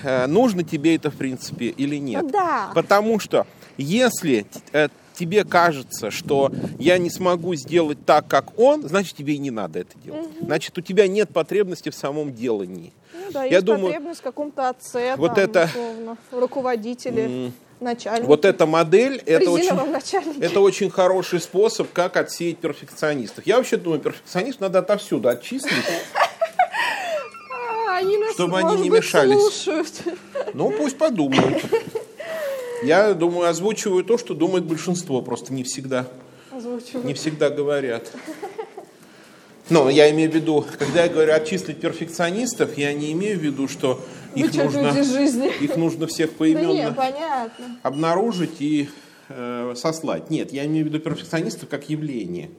Э, 0.05 0.27
нужно 0.27 0.63
тебе 0.63 0.95
это, 0.95 1.11
в 1.11 1.17
принципе, 1.17 1.67
или 1.67 1.97
нет. 1.97 2.31
Да. 2.31 2.71
Потому 2.75 3.19
что 3.19 3.47
если 3.77 4.47
э, 4.73 4.89
тебе 5.15 5.45
кажется, 5.45 6.11
что 6.11 6.51
я 6.79 6.99
не 6.99 7.11
смогу 7.11 7.55
сделать 7.55 7.99
так, 8.05 8.27
как 8.29 8.59
он, 8.59 8.83
значит, 8.87 9.17
тебе 9.17 9.35
и 9.35 9.39
не 9.39 9.51
надо 9.51 9.81
это 9.81 9.97
делать. 10.05 10.27
Угу. 10.27 10.47
Значит, 10.47 10.77
у 10.79 10.81
тебя 10.81 11.07
нет 11.09 11.31
потребности 11.31 11.89
в 11.91 11.95
самом 11.95 12.35
делании. 12.35 12.93
Ну 13.13 13.31
да, 13.33 13.45
Я 13.45 13.55
есть 13.55 13.65
думаю, 13.65 13.87
потребность 13.87 14.21
в 14.21 14.23
каком-то 14.25 14.69
отце, 14.69 15.17
вот 15.17 15.35
там, 15.35 15.45
это- 15.45 15.65
условно, 15.73 16.17
руководителе, 16.31 17.53
начальнике. 17.81 18.27
Вот 18.27 18.45
эта 18.45 18.67
модель, 18.67 19.23
это 19.27 19.51
очень, 19.51 20.41
это 20.41 20.61
очень 20.61 20.91
хороший 20.91 21.41
способ, 21.41 21.93
как 21.93 22.17
отсеять 22.17 22.59
перфекционистов. 22.59 23.47
Я 23.47 23.57
вообще 23.57 23.77
думаю, 23.77 24.01
перфекционистов 24.01 24.63
надо 24.63 24.79
отовсюду 24.81 25.29
отчислить. 25.29 25.73
А, 27.51 27.97
они 27.99 28.17
нас, 28.19 28.33
чтобы 28.33 28.59
они 28.59 28.83
не 28.83 28.91
мешались. 28.91 29.35
слушают. 29.39 29.93
Ну, 30.55 30.71
пусть 30.71 30.99
подумают. 30.99 31.63
Я 32.83 33.15
думаю, 33.15 33.49
озвучиваю 33.49 34.05
то, 34.05 34.19
что 34.19 34.35
думает 34.35 34.65
большинство, 34.65 35.23
просто 35.23 35.53
не 35.53 35.63
всегда, 35.65 36.07
Озвучиваю. 36.51 37.07
не 37.07 37.15
всегда 37.15 37.51
говорят. 37.51 38.11
Но 39.71 39.89
я 39.89 40.11
имею 40.11 40.31
в 40.31 40.35
виду, 40.35 40.65
когда 40.79 41.05
я 41.05 41.09
говорю 41.09 41.33
отчислить 41.33 41.81
перфекционистов, 41.81 42.77
я 42.77 42.93
не 42.93 43.13
имею 43.13 43.39
в 43.39 43.43
виду, 43.43 43.67
что 43.67 43.99
их 44.35 44.47
Вычеркнуть 44.47 44.83
нужно, 44.83 45.05
жизни. 45.05 45.51
их 45.65 45.77
нужно 45.77 46.07
всех 46.07 46.31
Да 46.31 46.37
поименно 46.39 46.93
понятно. 46.93 47.79
обнаружить 47.83 48.61
и 48.61 48.91
э, 49.31 49.73
сослать. 49.75 50.29
Нет, 50.29 50.53
я 50.53 50.67
имею 50.67 50.85
в 50.85 50.89
виду 50.89 50.99
перфекционистов 50.99 51.71
как 51.71 51.89
явление, 51.89 52.51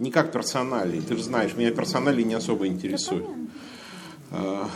не 0.00 0.10
как 0.10 0.32
персоналии. 0.32 1.00
Ты 1.00 1.16
же 1.16 1.22
знаешь, 1.22 1.54
меня 1.54 1.70
персоналии 1.70 2.24
не 2.24 2.34
особо 2.34 2.66
интересуют. 2.66 3.26
А, 4.32 4.68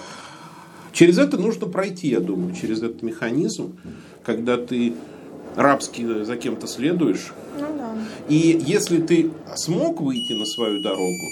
Через 0.98 1.16
это 1.18 1.36
нужно 1.36 1.68
пройти, 1.68 2.08
я 2.08 2.18
думаю, 2.18 2.52
через 2.60 2.78
этот 2.82 3.02
механизм, 3.02 3.78
когда 4.24 4.56
ты 4.56 4.94
рабски 5.54 6.24
за 6.24 6.36
кем-то 6.36 6.66
следуешь. 6.66 7.32
Ну 7.56 7.66
да. 7.78 7.94
И 8.28 8.60
если 8.66 9.00
ты 9.00 9.30
смог 9.54 10.00
выйти 10.00 10.32
на 10.32 10.44
свою 10.44 10.82
дорогу, 10.82 11.28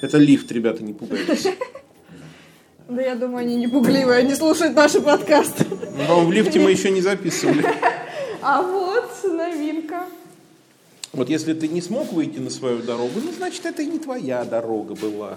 это 0.00 0.18
лифт, 0.18 0.52
ребята, 0.52 0.84
не 0.84 0.92
пугайтесь. 0.92 1.48
Да 2.88 3.02
я 3.02 3.16
думаю, 3.16 3.38
они 3.38 3.56
не 3.56 3.66
пугливые, 3.66 4.20
они 4.20 4.34
слушают 4.36 4.76
наши 4.76 5.00
подкасты. 5.00 5.66
Но 6.08 6.24
в 6.24 6.30
лифте 6.30 6.60
мы 6.60 6.70
еще 6.70 6.90
не 6.92 7.00
записывали. 7.00 7.66
А 8.40 8.62
вот 8.62 9.10
новинка. 9.24 10.04
Вот 11.12 11.28
если 11.28 11.52
ты 11.52 11.66
не 11.66 11.82
смог 11.82 12.12
выйти 12.12 12.38
на 12.38 12.48
свою 12.48 12.78
дорогу, 12.78 13.14
ну, 13.16 13.32
значит, 13.36 13.66
это 13.66 13.82
и 13.82 13.86
не 13.86 13.98
твоя 13.98 14.44
дорога 14.44 14.94
была. 14.94 15.36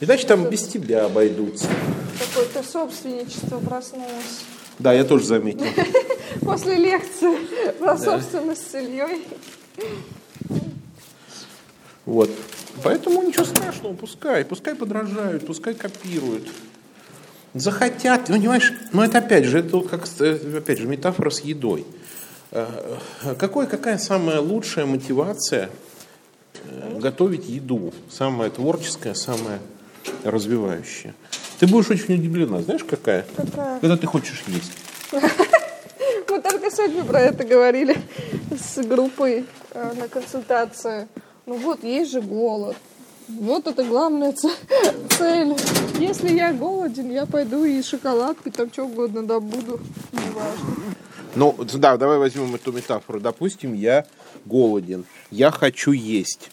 И 0.00 0.04
значит, 0.04 0.26
там 0.26 0.48
без 0.48 0.66
тебя 0.66 1.04
обойдутся. 1.06 1.68
Какое-то 2.18 2.62
собственничество 2.62 3.58
проснулось. 3.58 4.44
Да, 4.78 4.92
я 4.92 5.04
тоже 5.04 5.24
заметил. 5.24 5.66
После 6.40 6.76
лекции 6.76 7.36
про 7.78 7.96
собственность 7.96 8.70
с 8.70 8.74
Ильей. 8.74 9.24
Вот. 12.04 12.30
Поэтому 12.82 13.22
ничего 13.22 13.44
страшного, 13.44 13.94
пускай. 13.94 14.44
Пускай 14.44 14.74
подражают, 14.74 15.46
пускай 15.46 15.74
копируют. 15.74 16.48
Захотят, 17.54 18.28
ну, 18.28 18.36
понимаешь, 18.36 18.72
ну 18.92 19.02
это 19.02 19.18
опять 19.18 19.44
же, 19.44 19.60
это 19.60 19.76
вот 19.76 19.88
как, 19.88 20.06
э, 20.18 20.58
опять 20.58 20.78
же, 20.78 20.88
метафора 20.88 21.30
с 21.30 21.40
едой. 21.40 21.86
Э, 22.50 22.66
э, 23.22 23.34
Какой, 23.36 23.68
какая 23.68 23.96
самая 23.98 24.40
лучшая 24.40 24.86
мотивация 24.86 25.70
готовить 26.96 27.48
еду? 27.48 27.94
Самая 28.10 28.50
творческая, 28.50 29.14
самая 29.14 29.60
развивающая. 30.24 31.14
Ты 31.58 31.66
будешь 31.66 31.90
очень 31.90 32.14
удивлена, 32.14 32.62
знаешь, 32.62 32.84
какая? 32.84 33.26
Какая? 33.36 33.80
Когда 33.80 33.96
ты 33.96 34.06
хочешь 34.06 34.42
есть. 34.46 34.72
Мы 36.28 36.40
только 36.40 36.70
сегодня 36.70 37.04
про 37.04 37.20
это 37.20 37.44
говорили 37.44 37.96
с 38.50 38.82
группой 38.82 39.44
э, 39.70 39.92
на 39.94 40.08
консультации. 40.08 41.06
Ну 41.46 41.56
вот, 41.58 41.84
есть 41.84 42.10
же 42.10 42.20
голод. 42.20 42.76
Вот 43.28 43.66
это 43.66 43.84
главная 43.84 44.32
цель. 45.10 45.56
Если 45.98 46.34
я 46.34 46.52
голоден, 46.52 47.10
я 47.10 47.26
пойду 47.26 47.64
и 47.64 47.82
шоколадку, 47.82 48.50
там 48.50 48.72
что 48.72 48.84
угодно 48.84 49.24
добуду. 49.24 49.80
Неважно. 50.12 50.94
Ну, 51.36 51.56
да, 51.74 51.96
давай 51.96 52.18
возьмем 52.18 52.54
эту 52.54 52.72
метафору. 52.72 53.20
Допустим, 53.20 53.74
я 53.74 54.06
голоден, 54.44 55.04
я 55.30 55.50
хочу 55.50 55.92
есть. 55.92 56.50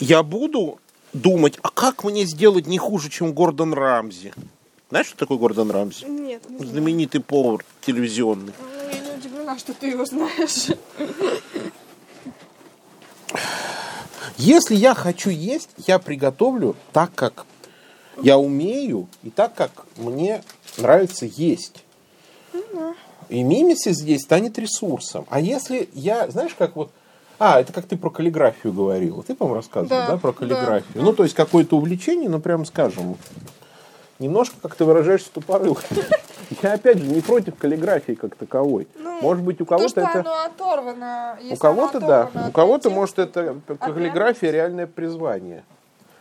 Я 0.00 0.22
буду 0.22 0.80
думать, 1.12 1.58
а 1.62 1.70
как 1.70 2.04
мне 2.04 2.24
сделать 2.24 2.66
не 2.66 2.78
хуже, 2.78 3.08
чем 3.10 3.32
Гордон 3.32 3.72
Рамзи? 3.72 4.32
Знаешь, 4.90 5.06
что 5.06 5.18
такое 5.18 5.38
Гордон 5.38 5.70
Рамзи? 5.70 6.06
Нет, 6.06 6.48
не. 6.48 6.64
Знаменитый 6.64 7.20
повар 7.20 7.64
телевизионный. 7.80 8.52
Ну, 8.58 8.90
я 8.90 8.98
не 8.98 9.18
удивлена, 9.18 9.58
что 9.58 9.74
ты 9.74 9.88
его 9.88 10.04
знаешь. 10.04 10.68
Если 14.38 14.76
я 14.76 14.94
хочу 14.94 15.30
есть, 15.30 15.70
я 15.86 15.98
приготовлю 15.98 16.76
так, 16.92 17.14
как 17.14 17.44
я 18.22 18.38
умею, 18.38 19.08
и 19.22 19.30
так, 19.30 19.54
как 19.54 19.86
мне 19.96 20.42
нравится 20.76 21.26
есть. 21.26 21.82
И 23.28 23.42
мимисис 23.42 23.96
здесь 23.96 24.22
станет 24.22 24.58
ресурсом. 24.58 25.26
А 25.28 25.40
если 25.40 25.88
я, 25.92 26.30
знаешь, 26.30 26.54
как 26.54 26.76
вот... 26.76 26.90
А, 27.38 27.60
это 27.60 27.72
как 27.72 27.86
ты 27.86 27.96
про 27.96 28.10
каллиграфию 28.10 28.72
говорила. 28.72 29.22
Ты, 29.22 29.34
по-моему, 29.34 29.56
рассказывала, 29.56 30.06
да, 30.06 30.12
Да, 30.12 30.16
про 30.18 30.32
да. 30.32 30.38
каллиграфию. 30.38 31.02
Ну, 31.02 31.12
то 31.12 31.22
есть 31.22 31.34
какое-то 31.34 31.76
увлечение, 31.76 32.28
ну, 32.28 32.40
прям 32.40 32.64
скажем, 32.64 33.16
немножко, 34.18 34.56
как 34.60 34.74
ты 34.74 34.84
выражаешься, 34.84 35.30
тупорыл. 35.32 35.78
Я, 36.62 36.72
опять 36.72 36.98
же, 36.98 37.04
не 37.04 37.20
против 37.20 37.56
каллиграфии 37.56 38.12
как 38.12 38.34
таковой. 38.34 38.88
Может 39.20 39.44
быть, 39.44 39.60
у 39.60 39.64
То, 39.64 39.76
кого-то 39.76 40.00
это... 40.00 40.20
оно 40.20 40.44
оторвано. 40.44 41.38
У 41.50 41.56
кого-то 41.56 42.00
да, 42.00 42.30
у 42.34 42.38
от 42.38 42.52
кого-то 42.52 42.90
может 42.90 43.18
это 43.18 43.56
каллиграфия 43.78 44.50
реальное 44.50 44.86
призвание. 44.86 45.64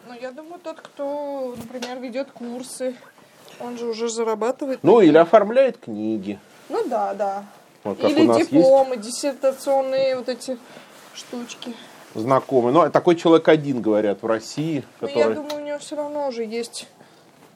Ну, 0.07 0.13
я 0.13 0.31
думаю, 0.31 0.59
тот, 0.63 0.79
кто, 0.81 1.55
например, 1.57 1.99
ведет 1.99 2.31
курсы, 2.31 2.95
он 3.59 3.77
же 3.77 3.87
уже 3.87 4.09
зарабатывает. 4.09 4.79
Ну 4.83 5.01
или 5.01 5.17
оформляет 5.17 5.77
книги. 5.77 6.39
Ну 6.69 6.87
да, 6.87 7.13
да. 7.13 7.43
Вот 7.83 7.99
как 7.99 8.09
Или 8.09 8.23
у 8.23 8.27
нас 8.27 8.37
есть 8.39 8.51
дипломы, 8.51 8.97
диссертационные 8.97 10.17
вот 10.17 10.27
эти 10.29 10.57
штучки. 11.17 11.73
знакомый. 12.15 12.71
Но 12.73 12.89
такой 12.89 13.15
человек 13.15 13.47
один, 13.47 13.81
говорят, 13.81 14.21
в 14.21 14.25
России, 14.25 14.83
Но 15.01 15.07
я 15.07 15.13
который, 15.13 15.35
думаю, 15.35 15.55
у 15.63 15.65
него 15.65 15.79
все 15.79 15.95
равно 15.95 16.27
уже 16.27 16.43
есть 16.45 16.87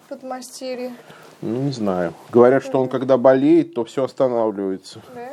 подмастерье. 0.09 0.93
ну 1.41 1.61
не 1.61 1.71
знаю, 1.71 2.13
говорят, 2.31 2.63
что 2.63 2.81
он 2.81 2.89
когда 2.89 3.17
болеет, 3.17 3.73
то 3.73 3.85
все 3.85 4.03
останавливается. 4.03 5.01
Да? 5.15 5.29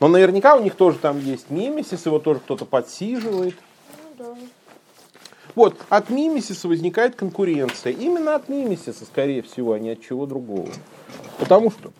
Но 0.00 0.08
наверняка 0.08 0.56
у 0.56 0.60
них 0.60 0.74
тоже 0.74 0.98
там 0.98 1.18
есть 1.20 1.50
мимисис, 1.50 2.04
его 2.04 2.18
тоже 2.18 2.40
кто-то 2.40 2.64
подсиживает. 2.66 3.56
Ну 4.02 4.10
да. 4.18 4.36
Вот, 5.54 5.76
от 5.88 6.10
мимисиса 6.10 6.66
возникает 6.66 7.14
конкуренция. 7.14 7.92
Именно 7.92 8.34
от 8.34 8.48
мимисиса, 8.48 9.04
скорее 9.04 9.42
всего, 9.42 9.72
а 9.72 9.78
не 9.78 9.90
от 9.90 10.02
чего 10.02 10.26
другого. 10.26 10.68
Потому 11.38 11.70
что, 11.70 11.92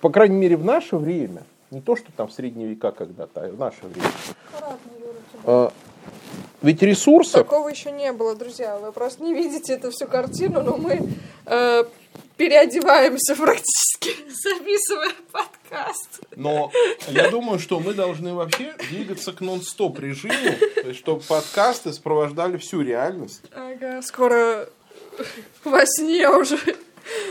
по 0.00 0.08
крайней 0.08 0.36
мере, 0.36 0.56
в 0.56 0.64
наше 0.64 0.96
время, 0.96 1.42
не 1.70 1.80
то, 1.80 1.94
что 1.94 2.10
там 2.16 2.28
в 2.28 2.32
средние 2.32 2.68
века 2.68 2.90
когда-то, 2.90 3.42
а 3.44 3.48
в 3.48 3.58
наше 3.58 3.82
время, 3.82 4.08
Э, 5.44 5.70
ведь 6.62 6.82
ресурсов 6.82 7.34
Такого 7.34 7.68
еще 7.68 7.90
не 7.90 8.12
было, 8.12 8.34
друзья. 8.34 8.78
Вы 8.78 8.92
просто 8.92 9.22
не 9.22 9.34
видите 9.34 9.74
эту 9.74 9.90
всю 9.90 10.06
картину, 10.06 10.62
но 10.62 10.76
мы 10.76 11.08
э, 11.46 11.84
переодеваемся 12.36 13.34
практически, 13.34 14.10
записывая 14.28 15.12
подкаст. 15.32 16.20
Но 16.36 16.70
я 17.08 17.30
думаю, 17.30 17.58
что 17.58 17.80
мы 17.80 17.94
должны 17.94 18.34
вообще 18.34 18.74
двигаться 18.90 19.32
к 19.32 19.40
нон-стоп 19.40 19.98
режиму, 19.98 20.34
чтобы 20.94 21.22
подкасты 21.22 21.92
сопровождали 21.92 22.58
всю 22.58 22.80
реальность. 22.80 23.42
Ага, 23.54 24.02
скоро 24.02 24.68
во 25.64 25.84
сне 25.86 26.28
уже 26.28 26.58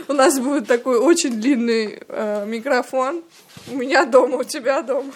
у 0.07 0.13
нас 0.13 0.39
будет 0.39 0.67
такой 0.67 0.99
очень 0.99 1.39
длинный 1.39 2.01
э, 2.07 2.45
микрофон. 2.45 3.23
У 3.71 3.77
меня 3.77 4.05
дома, 4.05 4.37
у 4.37 4.43
тебя 4.43 4.81
дома. 4.81 5.13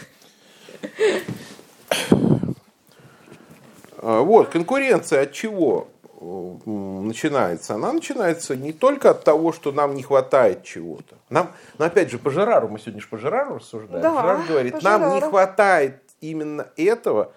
А, 4.06 4.22
Вот, 4.22 4.50
конкуренция 4.50 5.24
от 5.24 5.32
чего 5.32 5.88
э, 6.04 6.70
начинается? 6.70 7.74
Она 7.74 7.92
начинается 7.92 8.56
не 8.56 8.72
только 8.72 9.10
от 9.10 9.24
того, 9.24 9.52
что 9.52 9.72
нам 9.72 9.96
не 9.96 10.04
хватает 10.04 10.64
чего-то. 10.64 11.16
Нам, 11.32 11.54
но 11.80 11.86
опять 11.86 12.12
же, 12.12 12.20
по 12.20 12.30
Жерару, 12.30 12.68
мы 12.68 12.78
сегодня 12.78 13.02
же 13.02 13.08
по 13.08 13.18
Жерару 13.18 13.56
рассуждаем. 13.56 14.04
Да, 14.04 14.22
Жерар 14.22 14.42
говорит, 14.48 14.84
нам 14.84 15.16
не 15.16 15.22
хватает 15.22 16.04
именно 16.22 16.68
этого, 16.78 17.34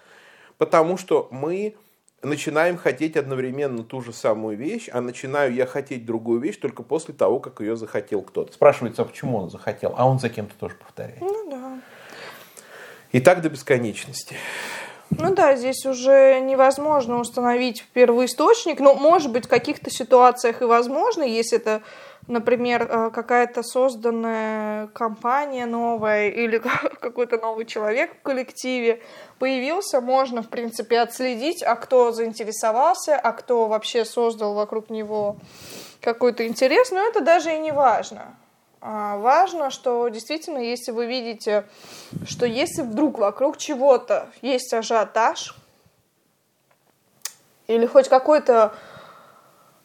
потому 0.59 0.97
что 0.97 1.27
мы 1.31 1.75
начинаем 2.21 2.77
хотеть 2.77 3.17
одновременно 3.17 3.83
ту 3.83 4.01
же 4.01 4.13
самую 4.13 4.55
вещь, 4.55 4.89
а 4.93 5.01
начинаю 5.01 5.51
я 5.55 5.65
хотеть 5.65 6.05
другую 6.05 6.39
вещь 6.39 6.57
только 6.57 6.83
после 6.83 7.15
того, 7.15 7.39
как 7.39 7.61
ее 7.61 7.77
захотел 7.77 8.21
кто-то. 8.21 8.53
Спрашивается, 8.53 9.01
а 9.01 9.05
почему 9.05 9.37
он 9.37 9.49
захотел? 9.49 9.95
А 9.97 10.07
он 10.07 10.19
за 10.19 10.29
кем-то 10.29 10.53
тоже 10.59 10.75
повторяет. 10.75 11.19
Ну 11.19 11.49
да. 11.49 11.79
И 13.11 13.19
так 13.19 13.41
до 13.41 13.49
бесконечности. 13.49 14.35
Ну 15.11 15.33
да, 15.33 15.55
здесь 15.55 15.85
уже 15.85 16.39
невозможно 16.39 17.19
установить 17.19 17.83
первоисточник. 17.93 18.79
Но, 18.79 18.93
может 18.93 19.31
быть, 19.31 19.45
в 19.45 19.49
каких-то 19.49 19.89
ситуациях 19.89 20.61
и 20.61 20.65
возможно, 20.65 21.23
если 21.23 21.57
это, 21.57 21.81
например, 22.27 22.83
э, 22.83 23.09
какая-то 23.09 23.63
созданная 23.63 24.87
компания 24.87 25.65
новая 25.65 26.29
или 26.29 26.61
какой-то 27.01 27.37
новый 27.39 27.65
человек 27.65 28.17
в 28.19 28.21
коллективе 28.21 29.01
появился, 29.39 29.99
можно, 29.99 30.43
в 30.43 30.49
принципе, 30.49 30.99
отследить, 30.99 31.63
а 31.63 31.75
кто 31.75 32.11
заинтересовался, 32.11 33.17
а 33.17 33.31
кто 33.31 33.67
вообще 33.67 34.05
создал 34.05 34.53
вокруг 34.53 34.91
него 34.91 35.37
какой-то 36.01 36.45
интерес, 36.45 36.91
но 36.91 36.99
это 36.99 37.21
даже 37.21 37.55
и 37.55 37.59
не 37.59 37.71
важно. 37.71 38.35
А 38.81 39.17
важно, 39.17 39.71
что 39.71 40.07
действительно, 40.07 40.59
если 40.59 40.91
вы 40.91 41.05
видите, 41.05 41.65
что 42.25 42.45
если 42.45 42.81
вдруг 42.81 43.17
вокруг 43.17 43.57
чего-то 43.57 44.29
есть 44.41 44.73
ажиотаж, 44.73 45.55
или 47.67 47.85
хоть 47.85 48.07
какой-то 48.07 48.73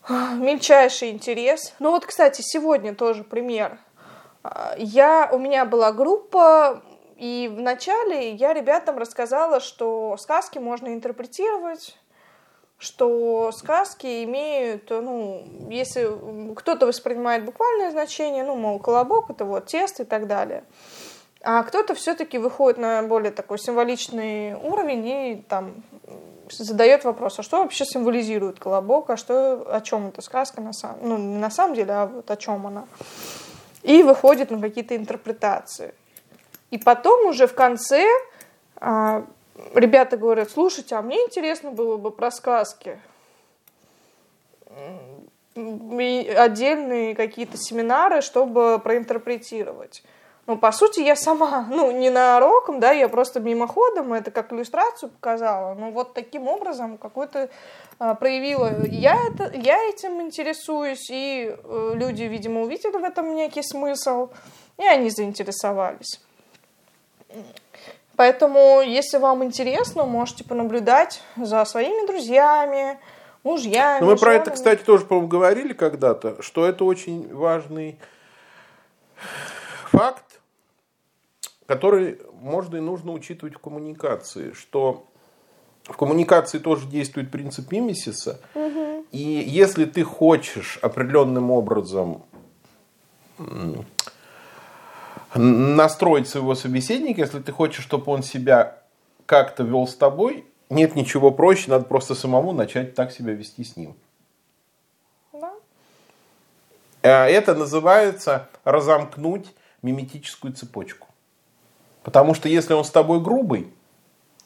а, 0.08 0.34
мельчайший 0.34 1.10
интерес. 1.10 1.74
Ну 1.78 1.90
вот, 1.90 2.06
кстати, 2.06 2.40
сегодня 2.42 2.94
тоже 2.94 3.24
пример. 3.24 3.78
А, 4.42 4.74
я, 4.78 5.28
у 5.32 5.38
меня 5.38 5.64
была 5.64 5.92
группа, 5.92 6.82
и 7.16 7.50
вначале 7.54 8.32
я 8.32 8.54
ребятам 8.54 8.98
рассказала, 8.98 9.60
что 9.60 10.16
сказки 10.18 10.58
можно 10.58 10.88
интерпретировать, 10.88 11.96
что 12.78 13.50
сказки 13.52 14.24
имеют, 14.24 14.90
ну, 14.90 15.46
если 15.70 16.54
кто-то 16.54 16.86
воспринимает 16.86 17.44
буквальное 17.44 17.90
значение, 17.90 18.44
ну, 18.44 18.56
мол, 18.56 18.78
колобок 18.78 19.30
это 19.30 19.44
вот 19.44 19.66
тесто 19.66 20.02
и 20.02 20.06
так 20.06 20.26
далее, 20.26 20.64
а 21.40 21.62
кто-то 21.62 21.94
все-таки 21.94 22.38
выходит 22.38 22.78
на 22.78 23.02
более 23.02 23.30
такой 23.30 23.58
символичный 23.58 24.54
уровень 24.54 25.06
и 25.06 25.44
там 25.48 25.82
задает 26.50 27.04
вопрос, 27.04 27.38
а 27.38 27.42
что 27.42 27.62
вообще 27.62 27.84
символизирует 27.84 28.58
колобок, 28.58 29.10
а 29.10 29.16
что, 29.16 29.64
о 29.70 29.80
чем 29.80 30.08
эта 30.08 30.22
сказка 30.22 30.60
на 30.60 30.72
самом, 30.72 30.98
ну, 31.02 31.18
не 31.18 31.38
на 31.38 31.50
самом 31.50 31.74
деле, 31.74 31.92
а 31.92 32.06
вот 32.06 32.30
о 32.30 32.36
чем 32.36 32.66
она. 32.66 32.86
И 33.82 34.02
выходит 34.02 34.50
на 34.50 34.60
какие-то 34.60 34.96
интерпретации. 34.96 35.94
И 36.70 36.78
потом 36.78 37.26
уже 37.26 37.46
в 37.46 37.54
конце 37.54 38.06
а, 38.76 39.26
ребята 39.74 40.16
говорят, 40.16 40.50
слушайте, 40.50 40.94
а 40.94 41.02
мне 41.02 41.16
интересно 41.16 41.70
было 41.70 41.96
бы 41.96 42.10
про 42.10 42.30
сказки. 42.30 42.98
И 45.56 46.34
отдельные 46.36 47.14
какие-то 47.14 47.56
семинары, 47.56 48.22
чтобы 48.22 48.80
проинтерпретировать. 48.82 50.02
Ну, 50.46 50.58
по 50.58 50.72
сути, 50.72 51.00
я 51.00 51.16
сама, 51.16 51.66
ну, 51.70 51.90
не 51.90 52.10
на 52.10 52.38
роком, 52.38 52.78
да, 52.78 52.90
я 52.90 53.08
просто 53.08 53.40
мимоходом 53.40 54.12
это 54.12 54.30
как 54.30 54.52
иллюстрацию 54.52 55.08
показала. 55.10 55.74
Ну, 55.74 55.90
вот 55.90 56.12
таким 56.12 56.48
образом 56.48 56.98
какой-то 56.98 57.48
а, 57.98 58.14
проявила. 58.14 58.84
Я, 58.84 59.16
это, 59.26 59.50
я 59.54 59.82
этим 59.88 60.20
интересуюсь, 60.20 61.08
и 61.10 61.56
э, 61.56 61.92
люди, 61.94 62.24
видимо, 62.24 62.60
увидели 62.60 62.92
в 62.92 63.04
этом 63.04 63.34
некий 63.34 63.62
смысл, 63.62 64.28
и 64.76 64.84
они 64.84 65.08
заинтересовались. 65.08 66.20
Поэтому, 68.16 68.80
если 68.80 69.18
вам 69.18 69.42
интересно, 69.42 70.04
можете 70.04 70.44
понаблюдать 70.44 71.20
за 71.36 71.64
своими 71.64 72.06
друзьями, 72.06 72.98
мужьями. 73.42 74.00
Но 74.00 74.06
мы 74.06 74.16
женами. 74.16 74.18
про 74.18 74.34
это, 74.34 74.50
кстати, 74.52 74.82
тоже, 74.82 75.04
по-моему, 75.04 75.28
говорили 75.28 75.72
когда-то, 75.72 76.40
что 76.40 76.64
это 76.64 76.84
очень 76.84 77.32
важный 77.34 77.98
факт, 79.90 80.40
который 81.66 82.20
можно 82.40 82.76
и 82.76 82.80
нужно 82.80 83.12
учитывать 83.12 83.54
в 83.54 83.58
коммуникации, 83.58 84.52
что 84.52 85.06
в 85.84 85.96
коммуникации 85.96 86.58
тоже 86.58 86.86
действует 86.86 87.30
принцип 87.30 87.70
мимесиса, 87.70 88.40
угу. 88.54 89.04
и 89.10 89.18
если 89.18 89.84
ты 89.84 90.02
хочешь 90.02 90.78
определенным 90.82 91.50
образом 91.50 92.24
настроить 95.34 96.28
своего 96.28 96.54
собеседника, 96.54 97.20
если 97.20 97.40
ты 97.40 97.52
хочешь, 97.52 97.84
чтобы 97.84 98.10
он 98.12 98.22
себя 98.22 98.78
как-то 99.26 99.62
вел 99.62 99.86
с 99.86 99.94
тобой, 99.94 100.46
нет 100.70 100.94
ничего 100.94 101.30
проще, 101.30 101.70
надо 101.70 101.84
просто 101.84 102.14
самому 102.14 102.52
начать 102.52 102.94
так 102.94 103.12
себя 103.12 103.32
вести 103.32 103.64
с 103.64 103.76
ним. 103.76 103.94
Да. 105.32 105.52
А 107.02 107.26
это 107.26 107.54
называется 107.54 108.48
разомкнуть 108.64 109.46
миметическую 109.82 110.52
цепочку. 110.52 111.08
Потому 112.02 112.34
что 112.34 112.48
если 112.48 112.74
он 112.74 112.84
с 112.84 112.90
тобой 112.90 113.20
грубый, 113.20 113.72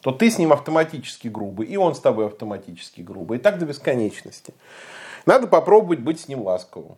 то 0.00 0.12
ты 0.12 0.30
с 0.30 0.38
ним 0.38 0.52
автоматически 0.52 1.28
грубый, 1.28 1.66
и 1.66 1.76
он 1.76 1.94
с 1.94 2.00
тобой 2.00 2.26
автоматически 2.26 3.00
грубый. 3.00 3.38
И 3.38 3.40
так 3.40 3.58
до 3.58 3.66
бесконечности. 3.66 4.54
Надо 5.26 5.46
попробовать 5.46 6.00
быть 6.00 6.20
с 6.20 6.28
ним 6.28 6.42
ласковым. 6.42 6.96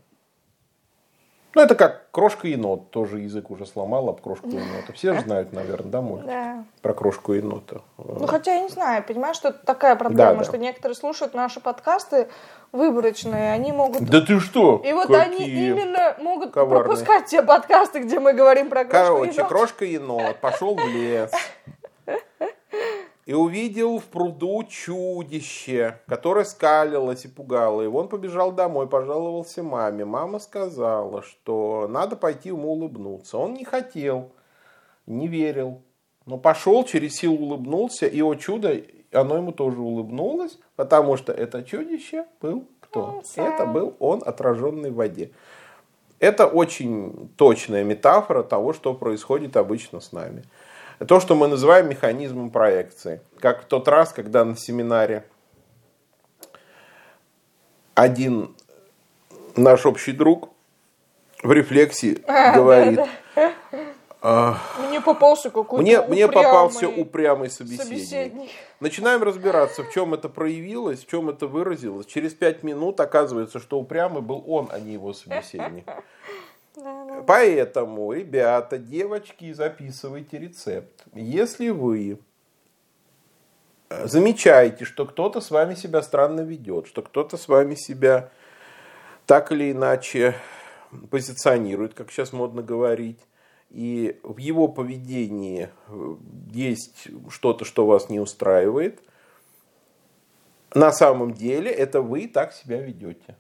Ну, 1.55 1.63
это 1.63 1.75
как 1.75 2.11
крошка 2.13 2.47
енот, 2.47 2.91
тоже 2.91 3.21
язык 3.21 3.51
уже 3.51 3.67
сломал 3.67 4.09
об 4.09 4.21
крошку 4.21 4.47
енота. 4.47 4.93
Все 4.95 5.15
же 5.15 5.21
знают, 5.21 5.53
наверное, 5.53 5.91
да, 5.91 6.01
мультик 6.01 6.27
да. 6.27 6.65
про 6.81 6.95
крошку 6.95 7.33
енота. 7.33 7.83
Ну, 7.99 8.27
хотя 8.27 8.55
я 8.55 8.63
не 8.63 8.69
знаю, 8.69 9.03
понимаешь, 9.03 9.37
что 9.37 9.49
это 9.49 9.65
такая 9.65 9.97
проблема, 9.97 10.37
да, 10.37 10.45
что 10.45 10.53
да. 10.53 10.59
некоторые 10.59 10.97
слушают 10.97 11.35
наши 11.35 11.61
подкасты 11.61 12.29
выборочные, 12.73 13.53
они 13.53 13.73
могут... 13.73 14.03
Да 14.03 14.21
ты 14.21 14.39
что? 14.39 14.81
И 14.85 14.93
вот 14.93 15.11
они 15.11 15.49
именно 15.49 16.17
могут 16.21 16.53
коварные. 16.53 16.85
пропускать 16.85 17.27
те 17.27 17.43
подкасты, 17.43 18.01
где 18.01 18.21
мы 18.21 18.33
говорим 18.33 18.69
про 18.69 18.85
крошку 18.85 19.15
Короче, 19.15 19.33
енот. 19.33 19.49
крошка 19.49 19.85
енот 19.85 20.37
пошел 20.41 20.77
в 20.77 20.87
лес 20.87 21.33
и 23.31 23.33
увидел 23.33 24.01
в 24.01 24.07
пруду 24.07 24.65
чудище, 24.65 26.01
которое 26.09 26.45
скалилось 26.45 27.25
и 27.25 27.29
пугало 27.29 27.81
его. 27.81 28.01
Он 28.01 28.09
побежал 28.09 28.51
домой, 28.51 28.89
пожаловался 28.89 29.63
маме. 29.63 30.05
Мама 30.05 30.41
сказала, 30.41 31.23
что 31.23 31.87
надо 31.89 32.17
пойти 32.17 32.49
ему 32.49 32.73
улыбнуться. 32.73 33.39
Он 33.39 33.55
не 33.55 33.65
хотел, 33.65 34.33
не 35.07 35.29
верил. 35.29 35.81
Но 36.27 36.39
пошел, 36.39 36.83
через 36.83 37.15
силу 37.15 37.37
улыбнулся, 37.37 38.07
и, 38.07 38.21
о 38.21 38.35
чудо, 38.35 38.83
оно 39.13 39.37
ему 39.37 39.53
тоже 39.53 39.79
улыбнулось, 39.79 40.59
потому 40.75 41.17
что 41.17 41.33
это 41.33 41.63
чудище 41.63 42.27
был 42.43 42.67
кто? 42.81 43.23
Это 43.37 43.65
был 43.65 43.95
он, 44.01 44.25
отраженный 44.27 44.91
в 44.91 44.97
воде. 44.97 45.31
Это 46.19 46.49
очень 46.49 47.31
точная 47.37 47.85
метафора 47.85 48.43
того, 48.43 48.73
что 48.73 48.93
происходит 48.93 49.57
обычно 49.57 50.01
с 50.01 50.11
нами 50.11 50.43
то, 51.07 51.21
что 51.21 51.35
мы 51.35 51.49
называем 51.49 51.89
механизмом 51.89 52.51
проекции. 52.51 53.21
Как 53.39 53.63
в 53.63 53.65
тот 53.67 53.89
раз, 53.89 54.13
когда 54.13 54.45
на 54.45 54.57
семинаре 54.57 55.25
один 57.95 58.55
наш 59.57 59.87
общий 59.87 60.13
друг 60.13 60.51
в 61.43 61.53
рефлексии 61.53 62.23
а, 62.27 62.55
говорит, 62.55 63.01
да, 63.35 63.53
да. 64.23 64.59
Мне 64.87 65.01
попался 65.01 65.49
какой-то 65.49 65.83
мне, 65.83 65.99
упрямый, 65.99 66.15
мне 66.15 66.29
попался 66.29 66.89
упрямый 66.89 67.49
собеседник. 67.49 67.87
собеседник. 67.87 68.51
Начинаем 68.79 69.23
разбираться, 69.23 69.83
в 69.83 69.91
чем 69.93 70.13
это 70.13 70.29
проявилось, 70.29 71.05
в 71.05 71.09
чем 71.09 71.31
это 71.31 71.47
выразилось. 71.47 72.05
Через 72.07 72.35
пять 72.35 72.63
минут 72.63 73.01
оказывается, 73.01 73.59
что 73.59 73.79
упрямый 73.79 74.21
был 74.21 74.45
он, 74.47 74.69
а 74.71 74.79
не 74.79 74.93
его 74.93 75.15
собеседник. 75.15 75.87
Поэтому, 77.27 78.13
ребята, 78.13 78.79
девочки, 78.79 79.53
записывайте 79.53 80.39
рецепт. 80.39 81.05
Если 81.13 81.71
вы 81.71 82.19
замечаете, 83.89 84.85
что 84.85 85.07
кто-то 85.07 85.41
с 85.41 85.51
вами 85.51 85.75
себя 85.75 86.03
странно 86.03 86.41
ведет, 86.43 86.87
что 86.87 87.03
кто-то 87.03 87.37
с 87.37 87.49
вами 87.49 87.75
себя 87.75 88.31
так 89.27 89.53
или 89.53 89.73
иначе 89.73 90.35
позиционирует, 91.11 91.95
как 91.95 92.11
сейчас 92.11 92.33
модно 92.33 92.63
говорить, 92.63 93.21
и 93.71 94.19
в 94.23 94.39
его 94.39 94.69
поведении 94.69 95.69
есть 96.53 97.09
что-то, 97.29 97.65
что 97.65 97.87
вас 97.87 98.09
не 98.09 98.21
устраивает, 98.21 99.01
на 100.75 100.93
самом 100.93 101.35
деле 101.35 101.71
это 101.71 102.01
вы 102.01 102.29
так 102.29 102.53
себя 102.53 102.81
ведете. 102.81 103.37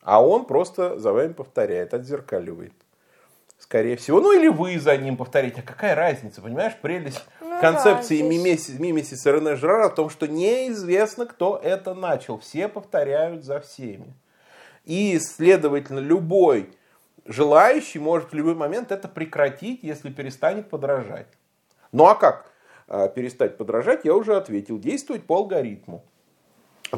А 0.00 0.24
он 0.24 0.46
просто 0.46 0.98
за 0.98 1.12
вами 1.12 1.32
повторяет, 1.32 1.94
отзеркаливает. 1.94 2.72
Скорее 3.62 3.94
всего. 3.94 4.20
Ну 4.20 4.32
или 4.36 4.48
вы 4.48 4.80
за 4.80 4.96
ним 4.96 5.16
повторите. 5.16 5.60
А 5.60 5.62
какая 5.62 5.94
разница, 5.94 6.42
понимаешь? 6.42 6.72
Прелесть 6.82 7.24
ну, 7.40 7.60
концепции 7.60 8.20
да, 8.20 8.28
мимесис, 8.28 8.76
мимесис 8.80 9.24
Рене 9.24 9.54
Жерара 9.54 9.88
в 9.88 9.94
том, 9.94 10.10
что 10.10 10.26
неизвестно, 10.26 11.26
кто 11.26 11.60
это 11.62 11.94
начал. 11.94 12.40
Все 12.40 12.66
повторяют 12.66 13.44
за 13.44 13.60
всеми. 13.60 14.14
И, 14.84 15.16
следовательно, 15.20 16.00
любой 16.00 16.70
желающий 17.24 18.00
может 18.00 18.32
в 18.32 18.34
любой 18.34 18.56
момент 18.56 18.90
это 18.90 19.06
прекратить, 19.06 19.84
если 19.84 20.10
перестанет 20.10 20.68
подражать. 20.68 21.28
Ну 21.92 22.06
а 22.06 22.16
как 22.16 22.50
а, 22.88 23.06
перестать 23.06 23.56
подражать, 23.56 24.04
я 24.04 24.16
уже 24.16 24.36
ответил. 24.36 24.80
Действовать 24.80 25.22
по 25.24 25.36
алгоритму. 25.36 26.04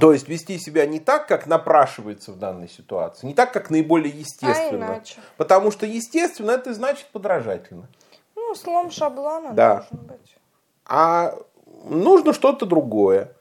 То 0.00 0.12
есть 0.12 0.28
вести 0.28 0.58
себя 0.58 0.86
не 0.86 0.98
так, 0.98 1.28
как 1.28 1.46
напрашивается 1.46 2.32
в 2.32 2.38
данной 2.38 2.68
ситуации, 2.68 3.28
не 3.28 3.34
так, 3.34 3.52
как 3.52 3.70
наиболее 3.70 4.12
естественно. 4.12 4.86
А 4.86 4.94
иначе. 4.94 5.20
Потому 5.36 5.70
что 5.70 5.86
естественно 5.86 6.50
это 6.50 6.74
значит 6.74 7.06
подражательно. 7.12 7.86
Ну, 8.34 8.54
слом 8.56 8.90
шаблона 8.90 9.52
да. 9.52 9.86
должен 9.90 10.06
быть. 10.06 10.36
А 10.84 11.36
нужно 11.84 12.32
что-то 12.32 12.66
другое. 12.66 13.32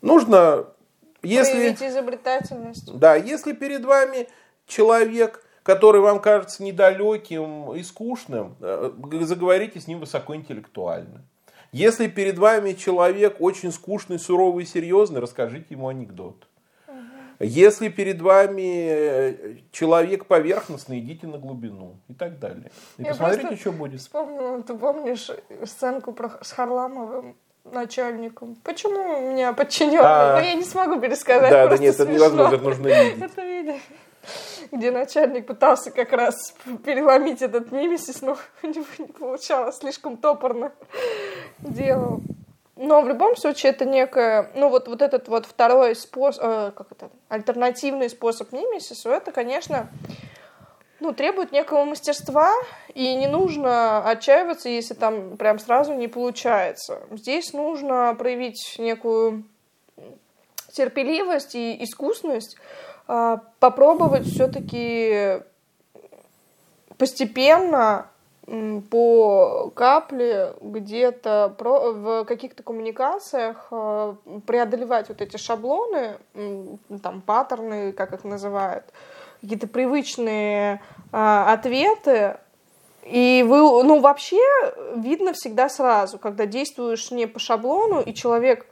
Нужно, 0.00 0.66
если... 1.22 1.52
Проявить 1.52 1.82
изобретательность. 1.82 2.96
Да, 2.96 3.16
если 3.16 3.52
перед 3.52 3.84
вами 3.84 4.28
человек, 4.66 5.44
который 5.64 6.00
вам 6.00 6.20
кажется 6.20 6.62
недалеким 6.62 7.74
и 7.74 7.82
скучным, 7.82 8.56
э, 8.60 8.92
заговорите 9.22 9.80
с 9.80 9.88
ним 9.88 9.98
высокоинтеллектуально. 9.98 11.24
Если 11.74 12.06
перед 12.06 12.38
вами 12.38 12.74
человек 12.74 13.40
очень 13.40 13.72
скучный, 13.72 14.20
суровый, 14.20 14.64
серьезный, 14.64 15.20
расскажите 15.20 15.66
ему 15.70 15.88
анекдот. 15.88 16.46
Если 17.40 17.88
перед 17.88 18.22
вами 18.22 18.86
э, 18.88 19.56
человек 19.72 20.26
поверхностный, 20.26 21.00
идите 21.00 21.26
на 21.26 21.36
глубину 21.36 21.96
и 22.06 22.14
так 22.14 22.38
далее. 22.38 22.70
И 22.96 23.02
Я 23.02 23.08
посмотрите, 23.08 23.56
что 23.56 23.72
будет. 23.72 24.00
Вспомнила, 24.00 24.62
ты 24.62 24.74
помнишь 24.74 25.28
сценку 25.64 26.12
про, 26.12 26.38
с 26.42 26.52
Харламовым 26.52 27.36
начальником? 27.64 28.54
Почему 28.62 29.18
у 29.18 29.32
меня 29.32 29.52
подчиненный? 29.52 29.98
А. 30.00 30.38
Ну, 30.38 30.46
я 30.46 30.54
не 30.54 30.62
смогу 30.62 31.00
пересказать, 31.00 31.50
Да, 31.50 31.66
да 31.66 31.76
нет, 31.76 31.96
это 31.96 32.04
смешно. 32.04 32.14
невозможно, 32.14 32.54
это 32.54 32.64
нужно 32.64 32.86
видеть. 32.86 33.20
Это 33.20 33.42
видно. 33.42 33.74
Где 34.70 34.90
начальник 34.92 35.46
пытался 35.46 35.90
как 35.90 36.12
раз 36.12 36.54
переломить 36.84 37.42
этот 37.42 37.72
мимисис, 37.72 38.22
но 38.22 38.38
у 38.62 38.66
него 38.68 38.86
не 38.98 39.06
получалось, 39.06 39.78
слишком 39.78 40.16
топорно 40.16 40.72
делал. 41.64 42.20
Но 42.76 43.02
в 43.02 43.08
любом 43.08 43.36
случае 43.36 43.70
это 43.72 43.84
некое, 43.84 44.50
ну 44.54 44.68
вот, 44.68 44.88
вот 44.88 45.00
этот 45.00 45.28
вот 45.28 45.46
второй 45.46 45.94
способ, 45.94 46.44
э, 46.44 46.72
как 46.74 46.92
это, 46.92 47.10
альтернативный 47.28 48.10
способ 48.10 48.52
мимисису, 48.52 49.10
это, 49.10 49.30
конечно, 49.30 49.88
ну, 50.98 51.12
требует 51.12 51.52
некого 51.52 51.84
мастерства, 51.84 52.52
и 52.94 53.14
не 53.14 53.26
нужно 53.26 54.08
отчаиваться, 54.08 54.68
если 54.68 54.94
там 54.94 55.36
прям 55.36 55.58
сразу 55.58 55.94
не 55.94 56.08
получается. 56.08 57.02
Здесь 57.10 57.52
нужно 57.52 58.14
проявить 58.18 58.76
некую 58.78 59.44
терпеливость 60.72 61.54
и 61.54 61.82
искусность, 61.84 62.56
а, 63.06 63.40
попробовать 63.60 64.26
все-таки 64.26 65.42
постепенно 66.98 68.10
по 68.90 69.70
капле 69.74 70.54
где-то 70.60 71.54
в 71.58 72.24
каких-то 72.24 72.62
коммуникациях 72.62 73.68
э, 73.70 74.14
преодолевать 74.46 75.08
вот 75.08 75.22
эти 75.22 75.36
шаблоны, 75.38 76.18
там 77.02 77.22
паттерны, 77.22 77.92
как 77.92 78.12
их 78.12 78.24
называют, 78.24 78.84
какие-то 79.40 79.66
привычные 79.66 80.82
а, 81.12 81.52
ответы, 81.52 82.38
и 83.04 83.44
вы, 83.46 83.58
ну, 83.84 84.00
вообще 84.00 84.40
видно 84.96 85.34
всегда 85.34 85.68
сразу, 85.68 86.18
когда 86.18 86.46
действуешь 86.46 87.10
не 87.10 87.26
по 87.26 87.38
шаблону, 87.38 88.00
и 88.00 88.14
человек, 88.14 88.66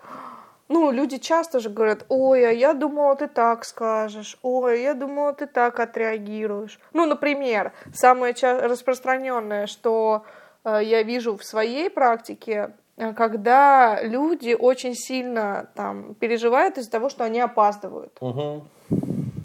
ну, 0.72 0.90
люди 0.90 1.18
часто 1.18 1.60
же 1.60 1.68
говорят, 1.68 2.06
ой, 2.08 2.48
а 2.48 2.50
я 2.50 2.72
думала, 2.72 3.14
ты 3.14 3.28
так 3.28 3.64
скажешь, 3.64 4.38
ой, 4.42 4.82
я 4.82 4.94
думала, 4.94 5.32
ты 5.34 5.46
так 5.46 5.80
отреагируешь. 5.80 6.80
Ну, 6.94 7.06
например, 7.06 7.72
самое 7.92 8.34
распространенное, 8.42 9.66
что 9.66 10.24
э, 10.64 10.80
я 10.82 11.02
вижу 11.02 11.36
в 11.36 11.44
своей 11.44 11.90
практике, 11.90 12.70
э, 12.96 13.12
когда 13.12 14.02
люди 14.02 14.56
очень 14.58 14.94
сильно 14.94 15.68
там 15.74 16.14
переживают 16.14 16.78
из-за 16.78 16.90
того, 16.90 17.10
что 17.10 17.24
они 17.24 17.40
опаздывают. 17.40 18.16
Мгм. 18.22 18.62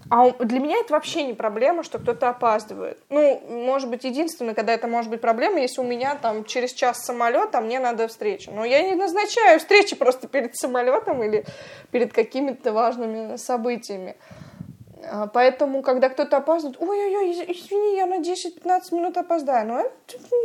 А 0.10 0.32
для 0.32 0.60
меня 0.60 0.78
это 0.78 0.94
вообще 0.94 1.24
не 1.24 1.34
проблема, 1.34 1.84
что 1.84 2.00
кто-то 2.00 2.30
опаздывает. 2.30 2.98
Ну, 3.10 3.42
может 3.50 3.90
быть, 3.90 4.04
единственное, 4.04 4.54
когда 4.54 4.74
это 4.74 4.88
может 4.88 5.12
быть 5.12 5.22
проблема, 5.22 5.60
если 5.60 5.82
у 5.82 5.84
меня 5.84 6.16
там 6.16 6.46
через 6.46 6.74
час 6.74 7.06
самолет, 7.06 7.54
а 7.56 7.62
мне 7.62 7.80
надо 7.80 8.08
встреча. 8.08 8.52
Но 8.52 8.64
я 8.64 8.82
не 8.82 8.96
назначаю 8.96 9.60
встречи 9.60 9.96
просто 9.96 10.28
перед 10.28 10.56
самолетом 10.56 11.24
или 11.24 11.46
перед 11.92 12.14
какими-то 12.14 12.72
важными 12.72 13.36
событиями. 13.36 14.16
А, 15.10 15.28
Поэтому, 15.28 15.82
когда 15.82 16.10
кто-то 16.10 16.38
опаздывает, 16.38 16.82
ой-ой-ой, 16.82 17.32
из- 17.32 17.42
извини, 17.42 17.96
я 17.96 18.06
на 18.06 18.20
10-15 18.20 18.92
минут 18.92 19.18
опоздаю. 19.18 19.68
Ну, 19.68 19.80
это 19.80 19.92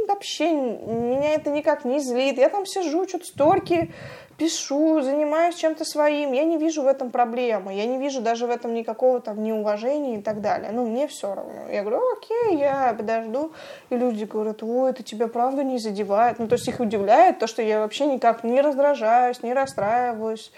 вообще 0.08 0.52
меня 0.52 1.34
это 1.34 1.50
никак 1.50 1.84
не 1.84 2.00
злит. 2.00 2.38
Я 2.38 2.48
там 2.48 2.66
сижу, 2.66 3.06
что-то 3.08 3.26
сторки 3.26 3.92
пишу, 4.38 5.00
занимаюсь 5.02 5.54
чем-то 5.54 5.84
своим. 5.84 6.32
Я 6.32 6.44
не 6.44 6.56
вижу 6.56 6.82
в 6.82 6.86
этом 6.86 7.10
проблемы. 7.10 7.74
Я 7.74 7.86
не 7.86 7.98
вижу 7.98 8.20
даже 8.20 8.46
в 8.46 8.50
этом 8.50 8.74
никакого 8.74 9.20
там 9.20 9.42
неуважения 9.42 10.18
и 10.18 10.22
так 10.22 10.40
далее. 10.40 10.70
Ну, 10.72 10.86
мне 10.86 11.06
все 11.06 11.34
равно. 11.34 11.68
Я 11.70 11.82
говорю, 11.82 12.00
окей, 12.12 12.58
я 12.58 12.94
подожду. 12.96 13.52
И 13.90 13.96
люди 13.96 14.24
говорят, 14.24 14.62
ой, 14.62 14.90
это 14.90 15.02
тебя 15.02 15.28
правда 15.28 15.62
не 15.62 15.78
задевает. 15.78 16.38
Ну, 16.38 16.48
то 16.48 16.54
есть 16.54 16.66
их 16.66 16.80
удивляет 16.80 17.38
то, 17.38 17.46
что 17.46 17.62
я 17.62 17.80
вообще 17.80 18.06
никак 18.06 18.42
не 18.42 18.60
раздражаюсь, 18.60 19.42
не 19.42 19.54
расстраиваюсь. 19.54 20.50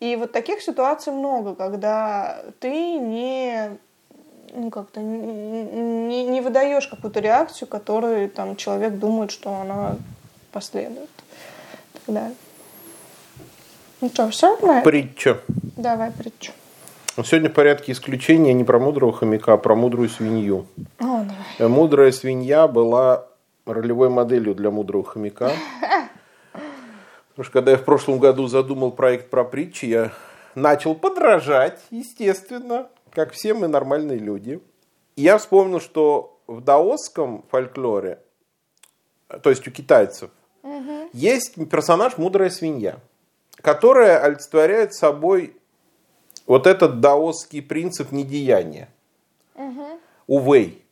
И 0.00 0.16
вот 0.16 0.32
таких 0.32 0.60
ситуаций 0.60 1.12
много, 1.12 1.54
когда 1.54 2.42
ты 2.60 2.98
не 2.98 3.70
ну, 4.54 4.70
как-то 4.70 5.00
не, 5.00 6.24
не 6.24 6.40
выдаешь 6.40 6.86
какую-то 6.86 7.20
реакцию, 7.20 7.68
которую 7.68 8.28
там 8.30 8.56
человек 8.56 8.94
думает, 8.94 9.30
что 9.30 9.54
она 9.54 9.96
последует. 10.52 11.10
И 11.94 11.98
так 12.06 12.14
далее. 12.14 12.36
Ну 14.00 14.08
что, 14.08 14.28
все 14.30 14.54
это? 14.54 14.82
Притча. 14.82 15.38
Давай 15.76 16.10
притчу. 16.10 16.52
Сегодня 17.24 17.48
в 17.48 17.54
порядке 17.54 17.92
исключения 17.92 18.52
не 18.52 18.64
про 18.64 18.78
мудрого 18.78 19.12
хомяка, 19.12 19.54
а 19.54 19.56
про 19.56 19.74
мудрую 19.74 20.10
свинью. 20.10 20.66
О, 20.98 21.24
давай. 21.58 21.70
Мудрая 21.70 22.12
свинья 22.12 22.68
была 22.68 23.26
ролевой 23.64 24.10
моделью 24.10 24.54
для 24.54 24.70
мудрого 24.70 25.04
хомяка. 25.04 25.50
Потому 27.36 27.44
что 27.44 27.52
когда 27.52 27.72
я 27.72 27.76
в 27.76 27.84
прошлом 27.84 28.18
году 28.18 28.46
задумал 28.46 28.92
проект 28.92 29.28
про 29.28 29.44
притчи, 29.44 29.84
я 29.84 30.12
начал 30.54 30.94
подражать, 30.94 31.78
естественно, 31.90 32.88
как 33.10 33.32
все 33.32 33.52
мы 33.52 33.68
нормальные 33.68 34.16
люди. 34.16 34.62
И 35.16 35.22
я 35.22 35.36
вспомнил, 35.36 35.78
что 35.78 36.40
в 36.46 36.62
даосском 36.62 37.44
фольклоре, 37.50 38.20
то 39.42 39.50
есть 39.50 39.68
у 39.68 39.70
китайцев, 39.70 40.30
есть 41.12 41.56
персонаж 41.68 42.16
мудрая 42.16 42.48
свинья, 42.48 43.00
которая 43.60 44.18
олицетворяет 44.24 44.94
собой 44.94 45.54
вот 46.46 46.66
этот 46.66 47.00
даосский 47.00 47.60
принцип 47.60 48.12
недеяния. 48.12 48.88
Увей. 50.26 50.85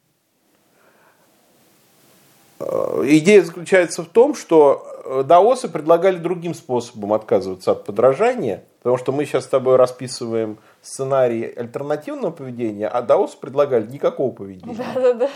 Э, 2.64 3.02
Идея 3.06 3.42
заключается 3.42 4.02
в 4.02 4.08
том, 4.08 4.34
что 4.34 4.86
э, 5.04 5.22
даосы 5.24 5.68
предлагали 5.68 6.16
другим 6.16 6.54
способом 6.54 7.12
отказываться 7.12 7.72
от 7.72 7.84
подражания, 7.84 8.64
потому 8.82 8.96
что 8.96 9.12
мы 9.12 9.26
сейчас 9.26 9.44
с 9.44 9.48
тобой 9.48 9.76
расписываем 9.76 10.58
сценарий 10.80 11.44
альтернативного 11.44 12.30
поведения, 12.30 12.88
а 12.88 13.02
даосы 13.02 13.36
предлагали 13.38 13.86
никакого 13.86 14.32
поведения. 14.32 14.74
Да-да-да. 14.94 15.30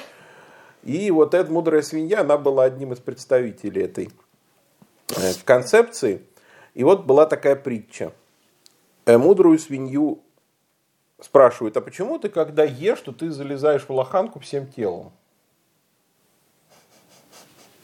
И 0.84 1.10
вот 1.10 1.34
эта 1.34 1.50
мудрая 1.52 1.82
свинья, 1.82 2.20
она 2.20 2.38
была 2.38 2.64
одним 2.64 2.92
из 2.92 2.98
представителей 2.98 3.82
этой 3.82 4.10
э, 5.16 5.32
концепции. 5.44 6.22
И 6.74 6.84
вот 6.84 7.04
была 7.04 7.26
такая 7.26 7.56
притча. 7.56 8.12
Мудрую 9.06 9.58
свинью 9.58 10.20
спрашивают, 11.18 11.76
а 11.78 11.80
почему 11.80 12.18
ты, 12.18 12.28
когда 12.28 12.62
ешь, 12.62 13.00
то 13.00 13.12
ты 13.12 13.30
залезаешь 13.30 13.86
в 13.88 13.90
лоханку 13.90 14.38
всем 14.38 14.66
телом? 14.66 15.12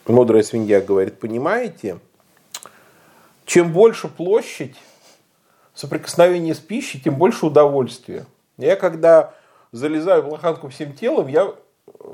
Мудрая 0.07 0.43
свинья 0.43 0.81
говорит, 0.81 1.19
понимаете, 1.19 1.97
чем 3.45 3.73
больше 3.73 4.07
площадь 4.07 4.75
соприкосновения 5.73 6.53
с 6.53 6.59
пищей, 6.59 7.01
тем 7.01 7.15
больше 7.15 7.47
удовольствия. 7.47 8.27
Я 8.57 8.75
когда 8.75 9.33
залезаю 9.71 10.21
в 10.21 10.29
лоханку 10.29 10.69
всем 10.69 10.93
телом, 10.93 11.27
я 11.27 11.53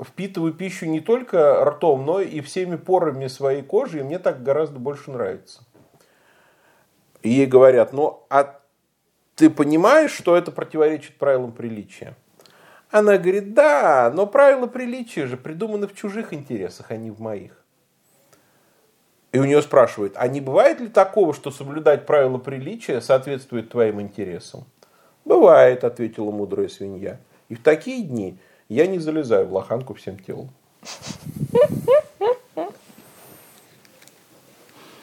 впитываю 0.02 0.54
пищу 0.54 0.86
не 0.86 1.00
только 1.00 1.62
ртом, 1.64 2.06
но 2.06 2.20
и 2.20 2.40
всеми 2.40 2.76
порами 2.76 3.26
своей 3.26 3.62
кожи, 3.62 4.00
и 4.00 4.02
мне 4.02 4.18
так 4.18 4.42
гораздо 4.42 4.78
больше 4.78 5.10
нравится. 5.10 5.62
Ей 7.22 7.46
говорят, 7.46 7.92
ну 7.92 8.24
а 8.30 8.58
ты 9.36 9.50
понимаешь, 9.50 10.12
что 10.12 10.34
это 10.34 10.50
противоречит 10.50 11.18
правилам 11.18 11.52
приличия? 11.52 12.16
Она 12.90 13.16
говорит, 13.16 13.54
да, 13.54 14.10
но 14.14 14.26
правила 14.26 14.66
приличия 14.66 15.26
же 15.26 15.36
придуманы 15.36 15.86
в 15.86 15.94
чужих 15.94 16.32
интересах, 16.32 16.90
а 16.90 16.96
не 16.96 17.10
в 17.10 17.20
моих. 17.20 17.61
И 19.32 19.38
у 19.38 19.44
нее 19.44 19.62
спрашивают, 19.62 20.12
а 20.16 20.28
не 20.28 20.42
бывает 20.42 20.78
ли 20.80 20.88
такого, 20.88 21.32
что 21.32 21.50
соблюдать 21.50 22.04
правила 22.04 22.36
приличия 22.36 23.00
соответствует 23.00 23.70
твоим 23.70 24.00
интересам? 24.00 24.64
Бывает, 25.24 25.84
ответила 25.84 26.30
мудрая 26.30 26.68
свинья. 26.68 27.18
И 27.48 27.54
в 27.54 27.62
такие 27.62 28.04
дни 28.04 28.36
я 28.68 28.86
не 28.86 28.98
залезаю 28.98 29.46
в 29.46 29.54
лоханку 29.54 29.94
всем 29.94 30.18
телом. 30.18 30.50